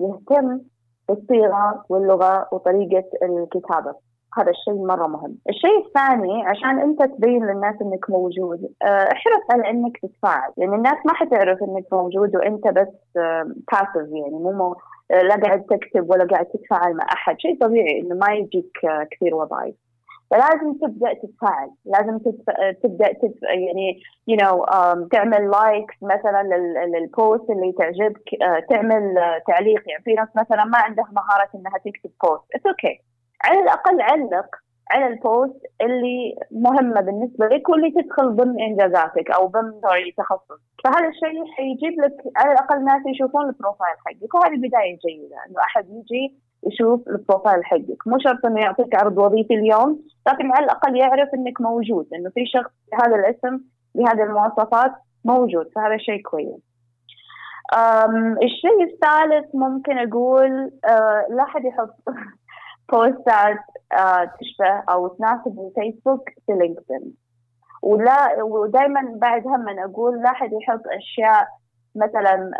[0.00, 0.60] يهتم
[1.08, 3.94] بالصيغة واللغة وطريقة الكتابة.
[4.38, 5.38] هذا الشيء مرة مهم.
[5.48, 10.52] الشيء الثاني عشان أنت تبين للناس أنك موجود آه، احرص على أنك تتفاعل.
[10.56, 12.94] لأن يعني الناس ما حتعرف أنك موجود وأنت بس
[13.72, 14.76] passive يعني مو مو
[15.10, 17.38] لا قاعد تكتب ولا قاعد تتفاعل مع أحد.
[17.38, 19.74] شيء طبيعي أنه ما يجيك آه، كثير وظائف.
[20.30, 22.18] فلازم تبدأ تتفاعل لازم
[22.82, 23.42] تبدأ تدف...
[23.42, 26.42] يعني you know, um, تعمل likes مثلا
[26.86, 29.82] لل post اللي تعجبك uh, تعمل uh, تعليق.
[29.88, 33.00] يعني في ناس مثلا ما عندها مهارة إنها تكتب post it's okay.
[33.44, 34.56] على الأقل علق
[34.90, 40.60] على ال post اللي مهمة بالنسبة لك واللي تدخل ضمن إنجازاتك أو ضمن sorry تخصص
[40.84, 44.34] فهذا الشيء حيجيب لك على الأقل ناس يشوفون ال profile حقك.
[44.34, 48.06] وهذه بداية جيدة إنه أحد يجي يشوف ال profile حقك.
[48.06, 52.46] مو شرط إنه يعطيك عرض وظيفي اليوم لكن على الأقل يعرف إنك موجود إنه في
[52.46, 53.60] شخص بهذا الاسم
[53.94, 54.92] بهذه المواصفات
[55.24, 56.60] موجود فهذا شيء كويس.
[58.42, 61.94] الشيء الثالث ممكن أقول أه لا أحد يحط
[62.92, 63.58] postات
[63.92, 67.14] أه تشبه أو تناسب الفيسبوك في لينكدين
[67.82, 71.48] ولا ودائما بعد هم أقول لا أحد يحط أشياء
[71.96, 72.50] مثلا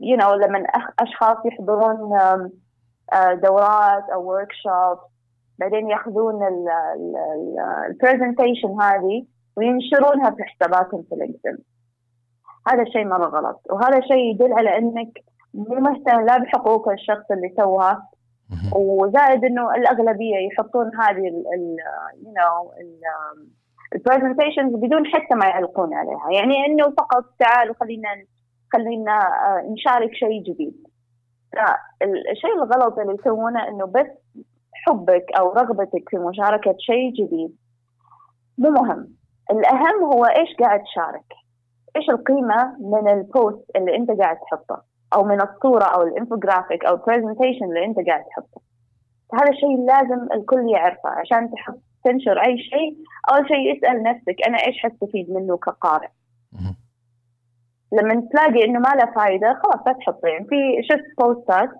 [0.00, 0.58] you know لما
[1.00, 2.50] أشخاص يحضرون آه،
[3.42, 4.48] دورات أو work
[5.58, 6.40] بعدين ياخذون
[7.90, 11.64] ال presentation هذه وينشرونها في حساباتهم في لينكدين
[12.68, 15.08] هذا الشيء مرة غلط وهذا شيء يدل على إنك
[15.54, 18.08] مو مهتم لا بحقوق الشخص اللي سواها
[18.76, 21.76] وزائد إنه الأغلبية يحطون هذه ال
[22.24, 22.72] you know
[23.94, 26.30] ال presentations بدون حتى ما يعلقون عليها.
[26.32, 28.08] يعني إنه فقط تعالوا خلينا
[28.72, 30.87] خلينا آه، نشارك شيء جديد.
[31.52, 34.06] فالشيء الغلط اللي يسوونه إنه بس
[34.72, 37.56] حبك أو رغبتك في مشاركة شيء جديد
[38.58, 39.08] مو مهم.
[39.50, 41.32] الأهم هو إيش قاعد تشارك؟
[41.96, 44.82] إيش القيمة من ال post اللي أنت قاعد تحطه؟
[45.14, 48.60] أو من الصورة أو الانفوجرافيك أو ال presentation اللي أنت قاعد تحطه.
[49.34, 52.96] هذا الشيء لازم الكل يعرفه عشان تحط تنشر أي شيء.
[53.32, 56.08] أول شيء اسال نفسك أنا إيش حستفيد منه كقارئ؟
[57.92, 61.70] لما تلاقي إنه ما له فائده خلاص لا تحطه يعني في شفت postات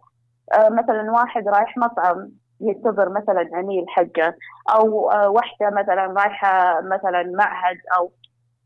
[0.53, 4.35] آه مثلا واحد رايح مطعم ينتظر مثلا عميل حقه
[4.75, 8.11] أو آه واحدة مثلا رايحة مثلا معهد أو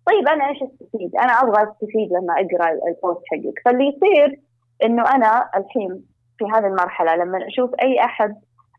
[0.07, 4.41] طيب أنا إيش أستفيد؟ أنا أبغى أستفيد لما أقرأ ال post حقك فاللي يصير
[4.85, 6.05] إنه أنا الحين
[6.39, 8.35] في هذه المرحلة لما أشوف أي أحد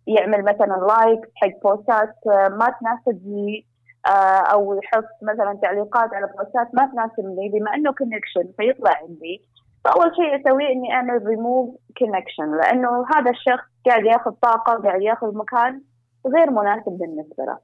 [0.07, 3.65] يعمل مثلا like حق postات آه، ما تناسبني
[4.53, 9.41] أو يحط مثلا تعليقات على posts ما تناسبني بما إنه connection فيطلع عندي.
[9.85, 15.37] فأول شيء أسويه إني اعمل ريموف كونكشن لأنه هذا الشخص قاعد ياخذ طاقة قاعد ياخذ
[15.37, 15.81] مكان
[16.27, 17.57] غير مناسب بالنسبة له.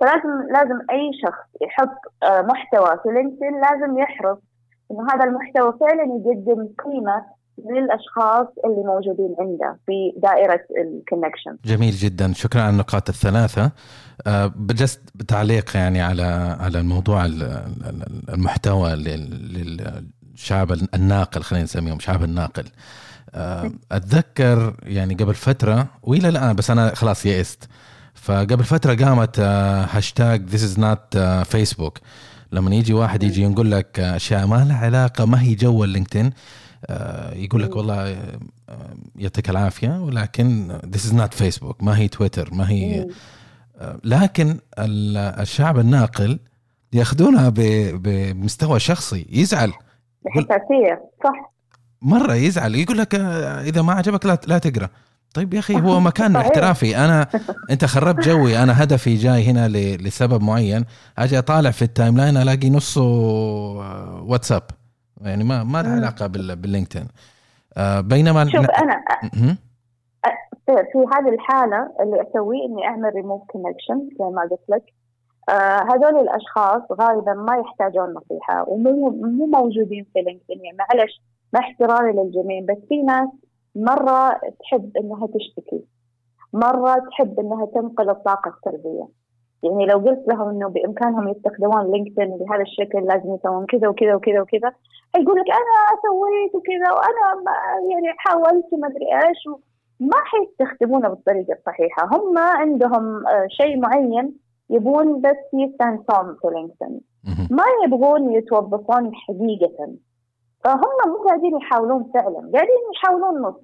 [0.00, 4.38] فلازم لازم أي شخص يحط آه، محتوى في لينكدين لازم يحرص
[4.90, 7.24] إنه هذا المحتوى فعلا يقدم قيمة
[7.58, 11.56] للأشخاص اللي موجودين عنده في دائرة ال connection.
[11.64, 13.70] جميل جدا، شكرا على النقاط الثلاثة.
[14.26, 17.26] أه بجست بتعليق يعني على على الموضوع
[18.28, 22.64] المحتوى للشعب الناقل خلينا نسميهم شعب الناقل.
[23.34, 27.68] أه أتذكر يعني قبل فترة وإلى الآن بس أنا خلاص يئست.
[28.14, 31.98] فقبل فترة قامت هاشتاج this is not فيسبوك
[32.54, 36.30] لما يجي واحد يجي يقول لك أشياء ما لها علاقة ما هي جو اللينكدين
[36.86, 38.12] آه، يقول لك والله
[38.68, 43.06] آه، يعطيك العافية ولكن this is not فيسبوك ما هي تويتر ما هي
[43.78, 46.38] آه، لكن الشعب الناقل
[46.92, 47.48] يأخذونها
[47.94, 49.72] بمستوى شخصي يزعل.
[50.28, 51.52] حساسيه صح.
[52.02, 54.88] مرة يزعل يقول لك إذا ما عجبك لا لا تقرأ.
[55.34, 56.96] طيب يا أخي هو مكان احترافي.
[56.96, 57.26] أنا
[57.72, 58.58] أنت خربت جوي.
[58.62, 60.84] أنا هدفي جاي هنا لسبب معين.
[61.18, 63.02] أجي أطالع في ال timeline ألاقي نصه
[64.22, 64.62] واتساب.
[65.20, 67.08] يعني ما ما له علاقة باللينكدين.
[67.76, 69.04] آه بينما شوف أنا
[70.66, 74.92] في هذه الحالة اللي أسويه إني أعمل ريموف كونكشن زي ما قلت لك.
[75.48, 80.64] آه هذول الأشخاص غالبا ما يحتاجون نصيحة ومو مو موجودين في لينكدين.
[80.64, 81.20] يعني معلش
[81.52, 83.28] مع احترامي للجميع بس في ناس
[83.76, 85.84] مرة تحب إنها تشتكي.
[86.52, 89.08] مرة تحب إنها تنقل الطاقة السلبية.
[89.62, 94.40] يعني لو قلت لهم إنه بإمكانهم يستخدمون لينكدين بهذا الشكل لازم يسوون كذا وكذا وكذا
[94.40, 94.72] وكذا
[95.16, 97.44] يقول لك أنا سويت وكذا وأنا
[97.90, 99.48] يعني حاولت وما أدري إيش
[100.00, 102.06] ما حيستخدمونه بالطريقة الصحيحة.
[102.12, 104.36] هم عندهم آه، شيء معين
[104.70, 107.00] يبون بس يستانسون في لينكدين.
[107.50, 109.94] ما يبغون يتوظفون حقيقة.
[110.64, 113.60] فهم مو قاعدين يحاولون فعلا قاعدين يحاولون نص.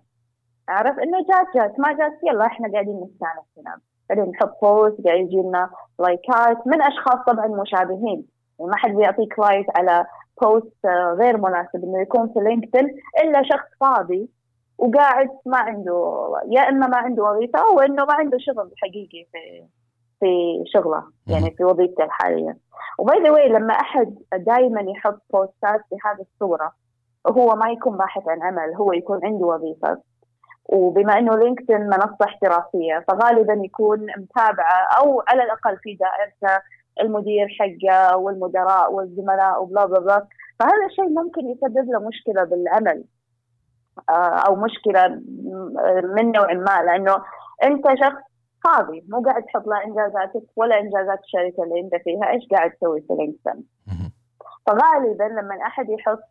[0.69, 2.13] عرف؟ إنه جات جات ما جات.
[2.23, 7.47] يلا إحنا قاعدين نستانس هنا بعدين نحط post قاعد يجي لنا likes من أشخاص طبعا
[7.47, 8.27] مشابهين.
[8.59, 10.07] يعني ما حد بيعطيك like على
[10.43, 10.87] post
[11.19, 11.85] غير مناسب.
[11.85, 14.29] إنه يكون في لينكدين إلا شخص فاضي
[14.79, 19.65] وقاعد ما عنده يا إما ما عنده وظيفة أو إنه ما عنده شغل حقيقي في
[20.21, 22.57] في شغله يعني في وظيفته الحالية.
[22.99, 26.73] و by the way لما أحد دائما يحط posts بهذه الصورة
[27.27, 29.99] هو ما يكون باحث عن عمل هو يكون عنده وظيفة.
[30.65, 36.63] وبما إنه لينكدين منصة احترافية فغالبا يكون متابعة أو على الأقل في دائرته
[37.01, 40.27] المدير حقه والمدراء والزملاء وبلا بلا بلا.
[40.61, 43.05] فهذا الشيء ممكن يسبب له مشكلة بالعمل.
[44.09, 45.09] آه، أو مشكلة
[46.17, 47.17] من نوع ما لأنه
[47.65, 48.23] أنت شخص
[48.65, 53.01] فاضي مو قاعد تحط لا إنجازاتك ولا إنجازات الشركة اللي أنت فيها إيش قاعد تسوي
[53.01, 53.65] في لينكدين.
[54.67, 56.23] فغالبا لما أحد يحط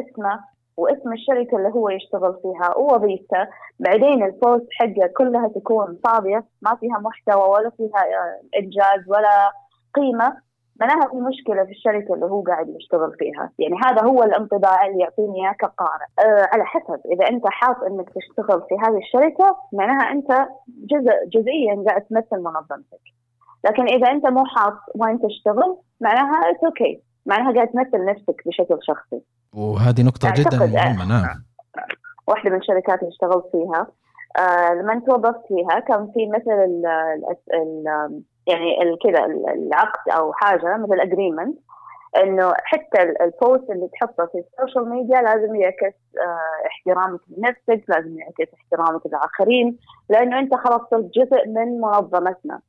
[0.00, 0.40] اسمه
[0.76, 2.76] واسم الشركة اللي هو يشتغل فيها.
[2.76, 3.48] ووظيفته.
[3.80, 6.44] بعدين ال post حقه كلها تكون فاضية.
[6.62, 9.52] ما فيها محتوى ولا فيها آه، إنجاز ولا
[9.94, 10.36] قيمة.
[10.80, 15.00] معناها في مشكلة في الشركة اللي هو قاعد يشتغل فيها، يعني هذا هو الانطباع اللي
[15.00, 17.00] يعطيني إياه كقارئ، أه على حسب.
[17.12, 23.02] إذا أنت حاط إنك تشتغل في هذه الشركة معناها أنت جزء جزئيا قاعد تمثل منظمتك.
[23.64, 27.02] لكن إذا أنت مو حاط وين تشتغل معناها okay،.
[27.26, 29.20] معناها قاعد تمثل نفسك بشكل شخصي.
[29.54, 31.44] وهذه نقطة أعتقد- جدا مهمة نعم
[32.26, 33.86] واحدة من الشركات اللي اشتغلت فيها
[34.38, 40.32] آه لما توظفت فيها كان في مثل ال ال ال يعني كذا ال- العقد أو
[40.32, 41.58] حاجة مثل agreement
[42.22, 47.20] إنه حتى ال- ال post اللي تحطه في ال social media لازم يعكس آه احترامك
[47.36, 52.60] لنفسك، لازم يعكس احترامك للآخرين، لأنه أنت خلاص صرت جزء من منظمتنا.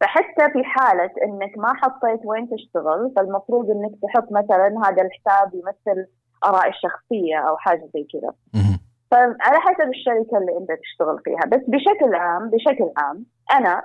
[0.00, 6.06] فحتى في حالة إنك ما حطيت وين تشتغل فالمفروض إنك تحط مثلا هذا الحساب يمثل
[6.44, 8.32] آراء الشخصية أو حاجة زي كذا.
[9.10, 11.40] فعلى حسب الشركة اللي أنت تشتغل فيها.
[11.46, 13.82] بس بشكل عام بشكل عام أنا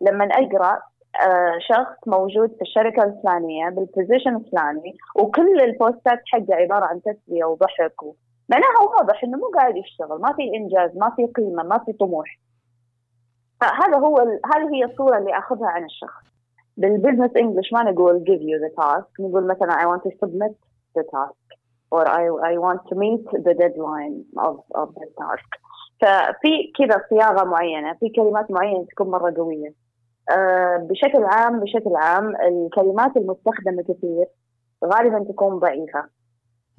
[0.00, 0.82] لما أقرأ
[1.26, 7.02] آه، شخص موجود في الشركة الفلانية بال position الفلاني وكل ال posts حقه عبارة عن
[7.02, 8.14] تسلية وضحك و...
[8.48, 10.20] معناها واضح إنه مو قاعد يشتغل.
[10.20, 12.38] ما في إنجاز ما في قيمة ما في طموح.
[13.60, 14.40] فهذا هو ال...
[14.54, 16.24] هذه هي الصورة اللي أخذها عن الشخص.
[16.76, 19.20] بال business English ما نقول give you the task.
[19.20, 20.52] نقول مثلا I want to submit
[20.98, 21.47] the task.
[21.90, 25.50] Or I, I want to meet the deadline of, of the task.
[26.00, 29.74] ففي كذا صياغة معينة في كلمات معينة تكون مرة قوية.
[30.30, 34.26] أه بشكل عام بشكل عام الكلمات المستخدمة كثير
[34.84, 36.04] غالبا تكون ضعيفة.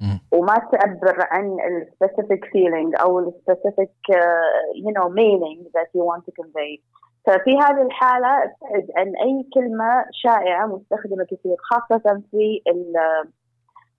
[0.00, 0.20] مم.
[0.32, 6.04] وما تعبر عن ال specific feeling أو ال specific uh, you know meaning that you
[6.04, 6.80] want to convey.
[7.26, 12.62] ففي هذه الحالة ابتعد عن أي كلمة شائعة مستخدمة كثير خاصة في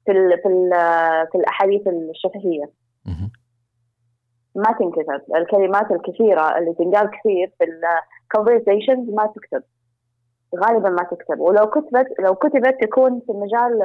[0.05, 0.69] في ال في ال
[1.31, 2.65] في الأحاديث الشفهية.
[3.05, 3.31] مهم.
[4.55, 5.35] ما تنكتب.
[5.35, 9.63] الكلمات الكثيرة اللي تنقال كثير في ال conversations ما تكتب.
[10.55, 11.39] غالبا ما تكتب.
[11.39, 13.81] ولو كتبت لو كتبت تكون في مجال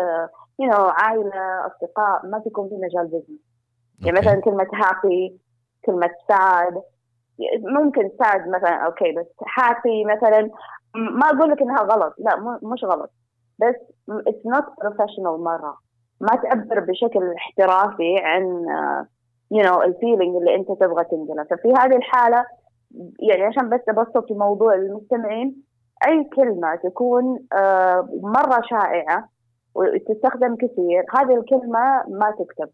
[0.59, 3.41] you know عائلة أصدقاء ما تكون في مجال business
[4.05, 4.19] يعني.
[4.19, 5.41] مثلا كلمة happy
[5.85, 6.83] كلمة sad
[7.59, 9.27] ممكن sad مثلا okay بس
[9.59, 10.51] happy مثلا
[10.95, 12.15] ما أقول لك إنها غلط.
[12.19, 13.11] لا مش غلط.
[13.59, 13.75] بس
[14.11, 15.86] it's not professional مرة.
[16.21, 18.43] ما تعبر بشكل احترافي عن
[19.51, 22.45] you know ال feeling اللي أنت تبغى تنقله ففي هذه الحالة
[23.21, 25.63] يعني عشان بس أبسط الموضوع للمستمعين
[26.09, 29.29] أي كلمة تكون آه، مرة شائعة
[29.75, 32.69] وتستخدم كثير هذه الكلمة ما تكتب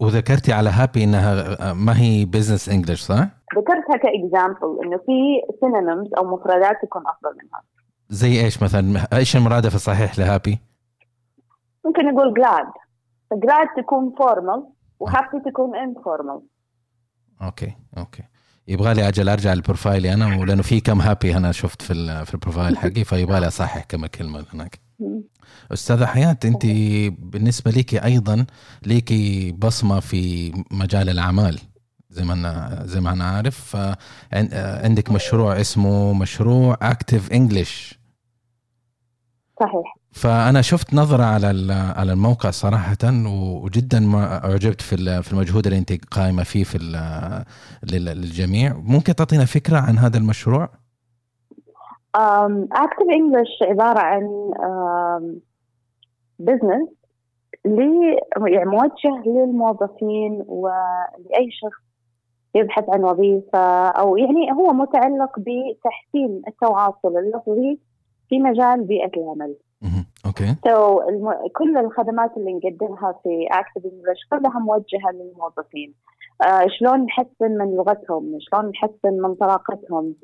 [0.00, 6.14] وذكرتي على happy إنها ما هي business English صح؟ ذكرتها ك example إنه في synonyms
[6.18, 7.62] أو مفردات تكون أفضل منها
[8.08, 10.58] زي إيش مثلا إيش المرادف الصحيح ل happy؟
[11.84, 12.66] ممكن نقول glad
[13.32, 14.66] glad تكون formal
[15.00, 16.40] و happy تكون informal
[17.42, 18.22] okay okay.
[18.68, 22.24] يبغى لي أجل أرجع ل profile ي أنا ولأنه في كم happy أنا شفت في
[22.24, 24.80] في ال profile حقي فيبغى لي أصحح كم كلمه هناك.
[25.72, 26.66] أستاذة حياة أنت
[27.18, 28.46] بالنسبة ليكي أيضا
[28.86, 31.60] ليكي بصمة في مجال الأعمال
[32.10, 33.76] زي ما أنا زي ما أنا عارف.
[33.76, 37.98] فعندك مشروع اسمه مشروع Active English
[39.60, 39.97] صحيح.
[40.12, 42.96] فأنا شفت نظرة على على الموقع صراحة
[43.64, 46.78] وجدا ما أعجبت في في المجهود اللي أنت قائمه فيه في
[47.92, 50.68] للجميع ممكن تعطينا فكرة عن هذا المشروع
[52.72, 54.50] Active English عبارة عن
[56.38, 56.88] business
[58.46, 61.82] يعني موجه للموظفين ولاي شخص
[62.54, 67.78] يبحث عن وظيفة أو يعني هو متعلق بتحسين التواصل اللفظي
[68.28, 69.54] في مجال بيئة العمل.
[70.26, 70.54] أوكي.
[70.66, 71.48] So الم...
[71.56, 75.94] كل الخدمات اللي نقدمها في Active English كلها موجهة للموظفين.
[76.42, 80.14] آه شلون نحسن من لغتهم، شلون نحسن من طلاقتهم،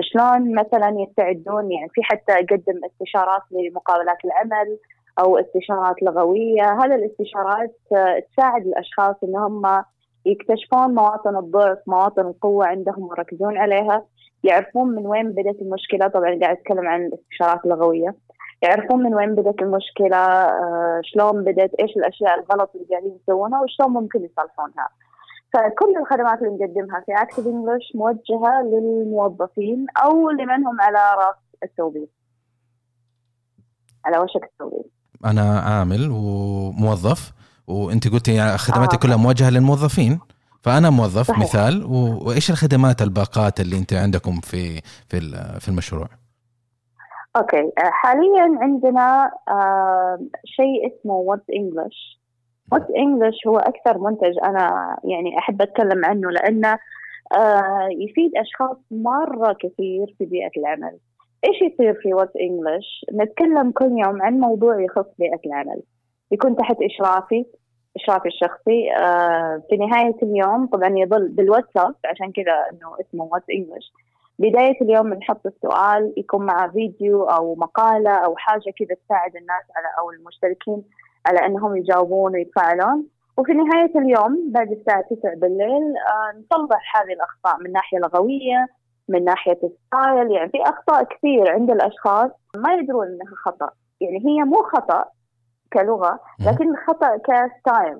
[0.00, 4.78] شلون مثلا يستعدون؟ يعني في حتى أقدم استشارات لمقابلات العمل
[5.18, 9.84] أو استشارات لغوية، هذه الاستشارات آه، تساعد الأشخاص إن هم
[10.26, 14.04] يكتشفون مواطن الضعف، مواطن القوة عندهم ويركزون عليها،
[14.44, 18.14] يعرفون من وين بدأت المشكلة، طبعا قاعد أتكلم عن الاستشارات اللغويه.
[18.62, 23.90] يعرفون من وين بدأت المشكلة، آه، شلون بدأت، إيش الأشياء الغلط اللي قاعدين يسوونها وشلون
[23.90, 24.88] ممكن يصلحونها.
[25.52, 32.08] فكل الخدمات اللي نقدمها في اكتف انجلش موجهة للموظفين أو لمن هم على راس التوظيف.
[34.04, 34.86] على وشك التوظيف.
[35.24, 37.32] أنا عامل وموظف
[37.66, 38.98] وأنت قلتي خدماتي آه.
[38.98, 40.20] كلها موجهة للموظفين
[40.62, 41.38] فأنا موظف صحيح.
[41.38, 41.84] مثال
[42.26, 45.20] وإيش الخدمات الباقات اللي أنت عندكم في في
[45.60, 46.08] في المشروع
[47.36, 47.62] أوكي.
[47.62, 52.20] آه، حاليا عندنا آه، شيء اسمه Whats English
[52.72, 56.78] Whats English هو أكثر منتج أنا يعني أحب أتكلم عنه لأنه
[57.34, 60.98] آه، يفيد أشخاص مرة كثير في بيئة العمل.
[61.44, 65.82] إيش يصير في Whats English نتكلم كل يوم عن موضوع يخص بيئة العمل.
[66.32, 67.46] يكون تحت إشرافي
[67.96, 68.88] إشرافي الشخصي.
[69.68, 73.92] في نهاية اليوم طبعا يظل بالواتساب عشان كذا إنه اسمه Whats English
[74.42, 79.86] بداية اليوم بنحط السؤال يكون مع فيديو أو مقالة أو حاجة كذا تساعد الناس على
[79.98, 80.82] أو المشتركين
[81.26, 83.06] على أنهم يجاوبون ويتفاعلون.
[83.36, 88.66] وفي نهاية اليوم بعد الساعة 9 بالليل آه نصلح هذه الأخطاء من ناحية لغوية
[89.08, 93.70] من ناحية style يعني في أخطاء كثير عند الأشخاص ما يدرون أنها خطأ.
[94.00, 95.04] يعني هي مو خطأ
[95.72, 97.98] كلغة لكن خطأ ك style.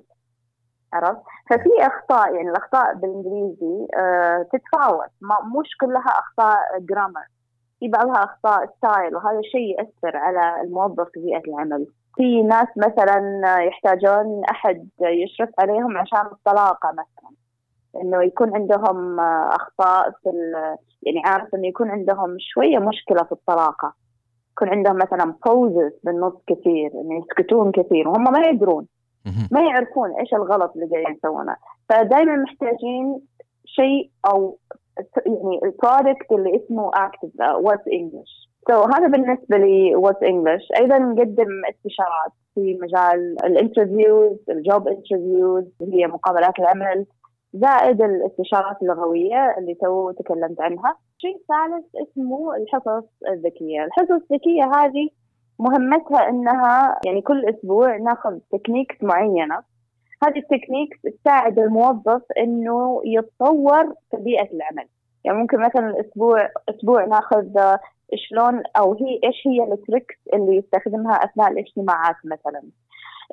[0.92, 1.20] عرفت؟
[1.50, 5.10] ففي أخطاء يعني الأخطاء بالإنجليزي آه تتفاوت.
[5.60, 7.24] مش كلها أخطاء grammar
[7.80, 11.86] في بعضها أخطاء style وهذا الشيء يأثر على الموظف في بيئة العمل.
[12.16, 17.30] في ناس مثلا يحتاجون أحد يشرف عليهم عشان الطلاقة مثلا.
[18.02, 19.20] إنه يكون عندهم
[19.50, 20.30] أخطاء في
[21.02, 23.94] يعني عارف إنه يكون عندهم شوية مشكلة في الطلاقة.
[24.52, 28.86] يكون عندهم مثلا pauses بالنص كثير إنه يسكتون كثير وهم ما يدرون.
[29.50, 31.56] ما يعرفون إيش الغلط اللي قاعدين يسوونه.
[31.88, 33.20] فدائما محتاجين
[33.64, 34.58] شيء أو
[35.26, 40.98] يعني ال product اللي اسمه Active Whats English so هذا بالنسبة لي Whats English أيضا
[40.98, 47.06] نقدم استشارات في مجال ال interviews ال job interviews هي مقابلات العمل.
[47.54, 50.96] زائد الاستشارات اللغوية اللي تو تكلمت عنها.
[51.18, 53.84] شيء ثالث اسمه الحصص الذكية.
[53.84, 55.08] الحصص الذكية هذه
[55.58, 59.62] مهمتها إنها يعني كل أسبوع ناخذ techniques معينة.
[60.24, 64.88] هذه ال techniques تساعد الموظف إنه يتطور في بيئة العمل.
[65.24, 67.76] يعني ممكن مثلا الأسبوع أسبوع ناخذ
[68.14, 72.62] شلون أو هي إيش هي ال tricks اللي يستخدمها أثناء الاجتماعات مثلا؟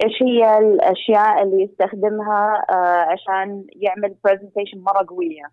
[0.05, 5.43] إيش هي الأشياء اللي يستخدمها آه، عشان يعمل برزنتيشن مرة قوية؟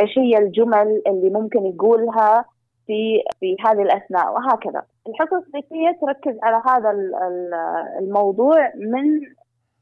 [0.00, 2.44] إيش هي الجمل اللي ممكن يقولها
[2.86, 4.82] في في هذه الأثناء؟ وهكذا.
[5.08, 7.54] الحصص الذكيه تركز على هذا ال- ال-
[7.98, 9.20] الموضوع من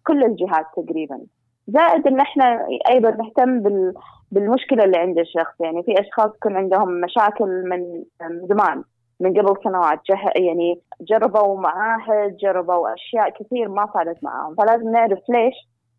[0.06, 1.20] كل الجهات تقريبا.
[1.68, 3.94] زائد إن إحنا أيضا نهتم بال
[4.32, 5.60] بالمشكلة اللي عند الشخص.
[5.60, 8.84] يعني في أشخاص يكون عندهم مشاكل من من زمان
[9.20, 10.00] من قبل سنوات.
[10.10, 14.54] جه يعني جربوا معاهد جربوا أشياء كثير ما صارت معاهم.
[14.54, 15.54] فلازم نعرف ليش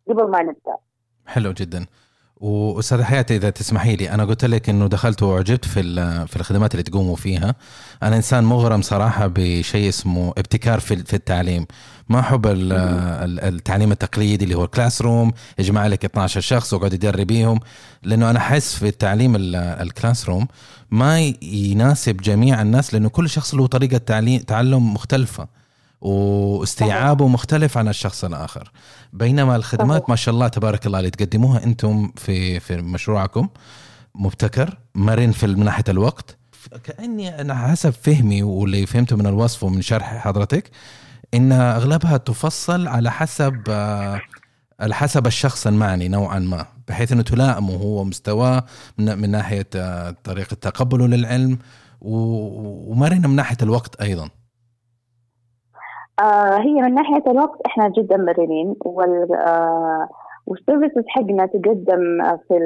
[0.08, 0.76] قبل ما نبدأ.
[1.26, 1.86] حلو جدا.
[2.42, 4.10] واستاذة حياة إذا تسمحي لي.
[4.10, 5.82] أنا قلت لك إنه دخلت وأعجبت في
[6.26, 7.54] في الخدمات اللي تقوموا فيها.
[8.02, 11.66] أنا إنسان مغرم صراحة بشيء اسمه ابتكار في في التعليم.
[12.08, 16.92] ما أحب ال- ال- التعليم التقليدي اللي هو ال classroom يجمع لك 12 شخص ويقعد
[16.92, 17.60] يدرب فيهم.
[18.02, 20.46] لأنه أنا أحس في التعليم ال- ال classroom
[20.90, 25.61] ما يناسب جميع الناس لأنه كل شخص له طريقة تعليم تعلم مختلفة.
[26.02, 28.72] واستيعابه مختلف عن الشخص الآخر.
[29.12, 30.10] بينما الخدمات.
[30.10, 33.48] ما شاء الله تبارك الله اللي تقدموها أنتم في في مشروعكم
[34.14, 36.36] مبتكر مرن في من ناحية الوقت.
[36.84, 40.70] كأني أنا حسب فهمي واللي فهمته من الوصف ومن شرح حضرتك
[41.34, 44.20] إن أغلبها تفصل على حسب آه،
[44.80, 48.64] على حسب الشخص المعني نوعا ما بحيث إنه تلائمه هو مستواه
[48.98, 51.58] من, ناحية آه، طريقة تقبله للعلم
[52.00, 54.28] ومرنة من ناحية الوقت أيضا.
[56.20, 60.08] آه هي من ناحية الوقت إحنا جدا مرنين وال آه
[60.46, 62.58] والسيرفيسز حقنا تقدم في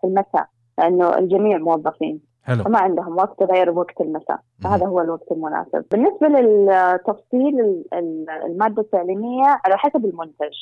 [0.00, 0.46] في المساء
[0.78, 2.20] لأنه الجميع موظفين.
[2.44, 2.62] حلو.
[2.64, 5.84] فما عندهم وقت غير وقت المساء فهذا هو الوقت المناسب.
[5.92, 10.54] بالنسبة للتفصيل ال- ال- المادة التعليمية على حسب المنتج.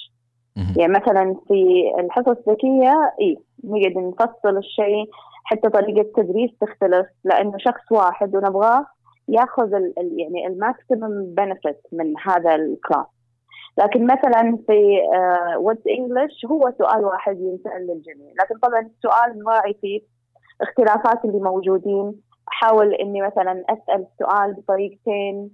[0.76, 5.10] يعني مثلا في الحصص الذكية إيه نقعد نفصل الشيء
[5.44, 8.86] حتى طريقة التدريس تختلف لأنه شخص واحد ونبغاه
[9.28, 13.06] ياخذ يعني ال maximum benefit من هذا ال class
[13.78, 15.00] لكن مثلا في
[15.58, 18.32] Whats English هو سؤال واحد ينسأل للجميع.
[18.40, 20.00] لكن طبعا السؤال نراعي فيه
[20.60, 22.14] اختلافات اللي موجودين.
[22.48, 25.50] أحاول إني مثلا أسأل السؤال بطريقتين.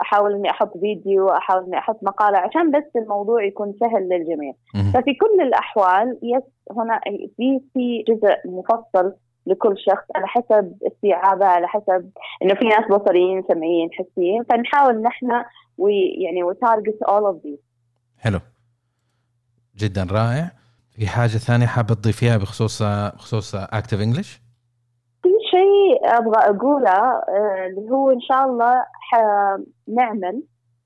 [0.00, 4.52] أحاول إني أحط فيديو أحاول إني أحط مقالة عشان بس الموضوع يكون سهل للجميع.
[4.94, 6.42] ففي كل الأحوال yes
[6.76, 7.00] هنا
[7.36, 9.14] في في جزء مفصل
[9.46, 12.10] لكل شخص على حسب استيعابه على حسب
[12.42, 14.44] إنه في ناس بصريين سمعيين حسيين.
[14.44, 15.26] فنحاول نحن
[15.78, 17.58] ويعني و target all of this
[18.18, 18.40] حلو.
[19.76, 20.50] جدا رائع.
[20.96, 24.40] في حاجة ثانية حابه تضيفيها بخصوص بخصوص Active English
[25.22, 30.42] في شيء أبغى أقوله آه، اللي هو إن شاء الله حنعمل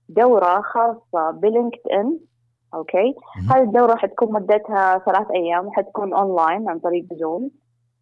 [0.09, 2.18] دورة خاصة ب LinkedIn
[2.75, 3.15] أوكي
[3.51, 7.51] هذه الدورة حتكون مدتها ثلاث أيام وحتكون اونلاين عن طريق Zoom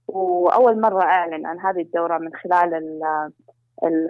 [0.08, 3.02] وأول مرة أعلن عن هذه الدورة من خلال ال
[3.84, 4.08] ال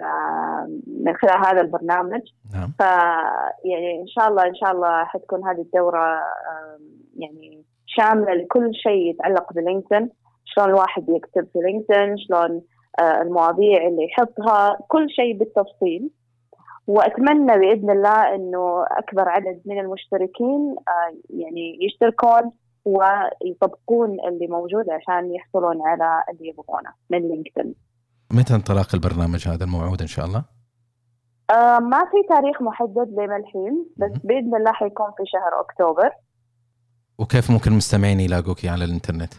[1.05, 2.21] من خلال هذا البرنامج.
[2.53, 2.73] نعم.
[2.79, 2.81] ف
[3.65, 6.19] يعني إن شاء الله إن شاء الله حتكون هذه الدورة
[7.17, 10.09] يعني شاملة لكل شيء يتعلق ب LinkedIn.
[10.45, 12.61] شلون الواحد يكتب في LinkedIn شلون
[12.99, 16.09] آه، المواضيع اللي يحطها كل شيء بالتفصيل.
[16.87, 22.51] وأتمنى بإذن الله إنه أكبر عدد من المشتركين آه، يعني يشتركون
[22.85, 27.75] ويطبقون اللي موجود عشان يحصلون على اللي يبغونه من لينكدين.
[28.33, 30.43] متى انطلاق البرنامج هذا الموعود إن شاء الله؟
[31.51, 34.11] آه، ما في تاريخ محدد لما الحين بس.
[34.23, 36.11] بإذن الله حيكون في شهر أكتوبر.
[37.19, 39.33] وكيف ممكن المستمعين يلاقوك على الإنترنت؟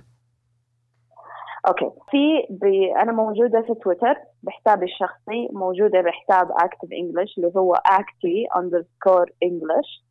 [1.68, 2.64] أوكي في ب...
[3.02, 10.04] أنا موجودة في تويتر بحسابي الشخصي موجودة بحساب Active English اللي هو Active underscore English.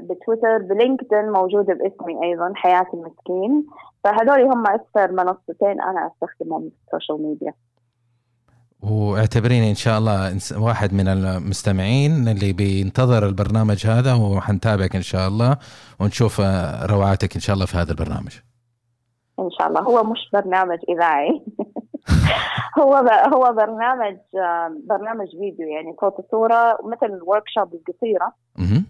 [0.00, 3.66] بتويتر ب LinkedIn موجودة باسمي أيضا حياة المسكين.
[4.04, 7.52] فهذول هم أكثر منصتين أنا أستخدمهم في ال social media.
[8.82, 15.56] واعتبريني إن شاء الله واحد من المستمعين اللي بينتظر البرنامج هذا وحنتابعك إن شاء الله
[16.00, 18.32] ونشوف آه، روعاتك إن شاء الله في هذا البرنامج.
[19.38, 19.80] إن شاء الله.
[19.80, 21.42] هو مش برنامج إذاعي.
[22.78, 22.94] هو.
[23.34, 24.16] هو برنامج
[24.88, 28.32] برنامج فيديو يعني صوت وصوره مثل ال workshop القصيره.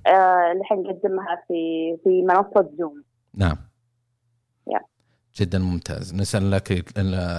[0.06, 3.02] آه، اللي حنقدمها في في منصة زوم
[3.34, 3.56] نعم.
[5.40, 6.84] جدا ممتاز نسأل لك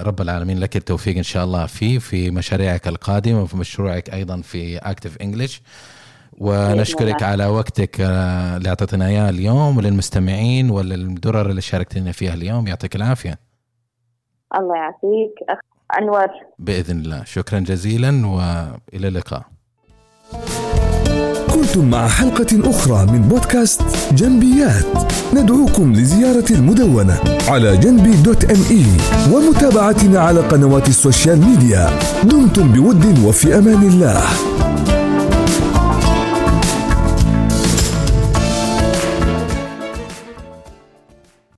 [0.07, 4.77] رب العالمين لك التوفيق إن شاء الله فيه في مشاريعك القادمة وفي مشروعك أيضا في
[4.77, 5.61] Active English
[6.37, 7.23] ونشكرك.
[7.23, 13.39] على وقتك آه، اللي اعطيتنا إياه اليوم وللمستمعين وللدرر اللي شاركتنا فيها اليوم يعطيك العافية
[14.55, 15.33] الله يعافيك
[15.91, 16.27] أخ أنور.
[16.59, 17.23] بإذن الله.
[17.23, 19.43] شكرا جزيلا وإلى اللقاء.
[21.53, 23.81] كنتم مع حلقة أخرى من بودكاست
[24.13, 24.85] جنبيات.
[25.33, 28.85] ندعوكم لزيارة المدونة على جنبي dot ME
[29.33, 31.89] ومتابعتنا على قنوات ال social media.
[32.23, 34.23] دمتم بود وفي أمان الله.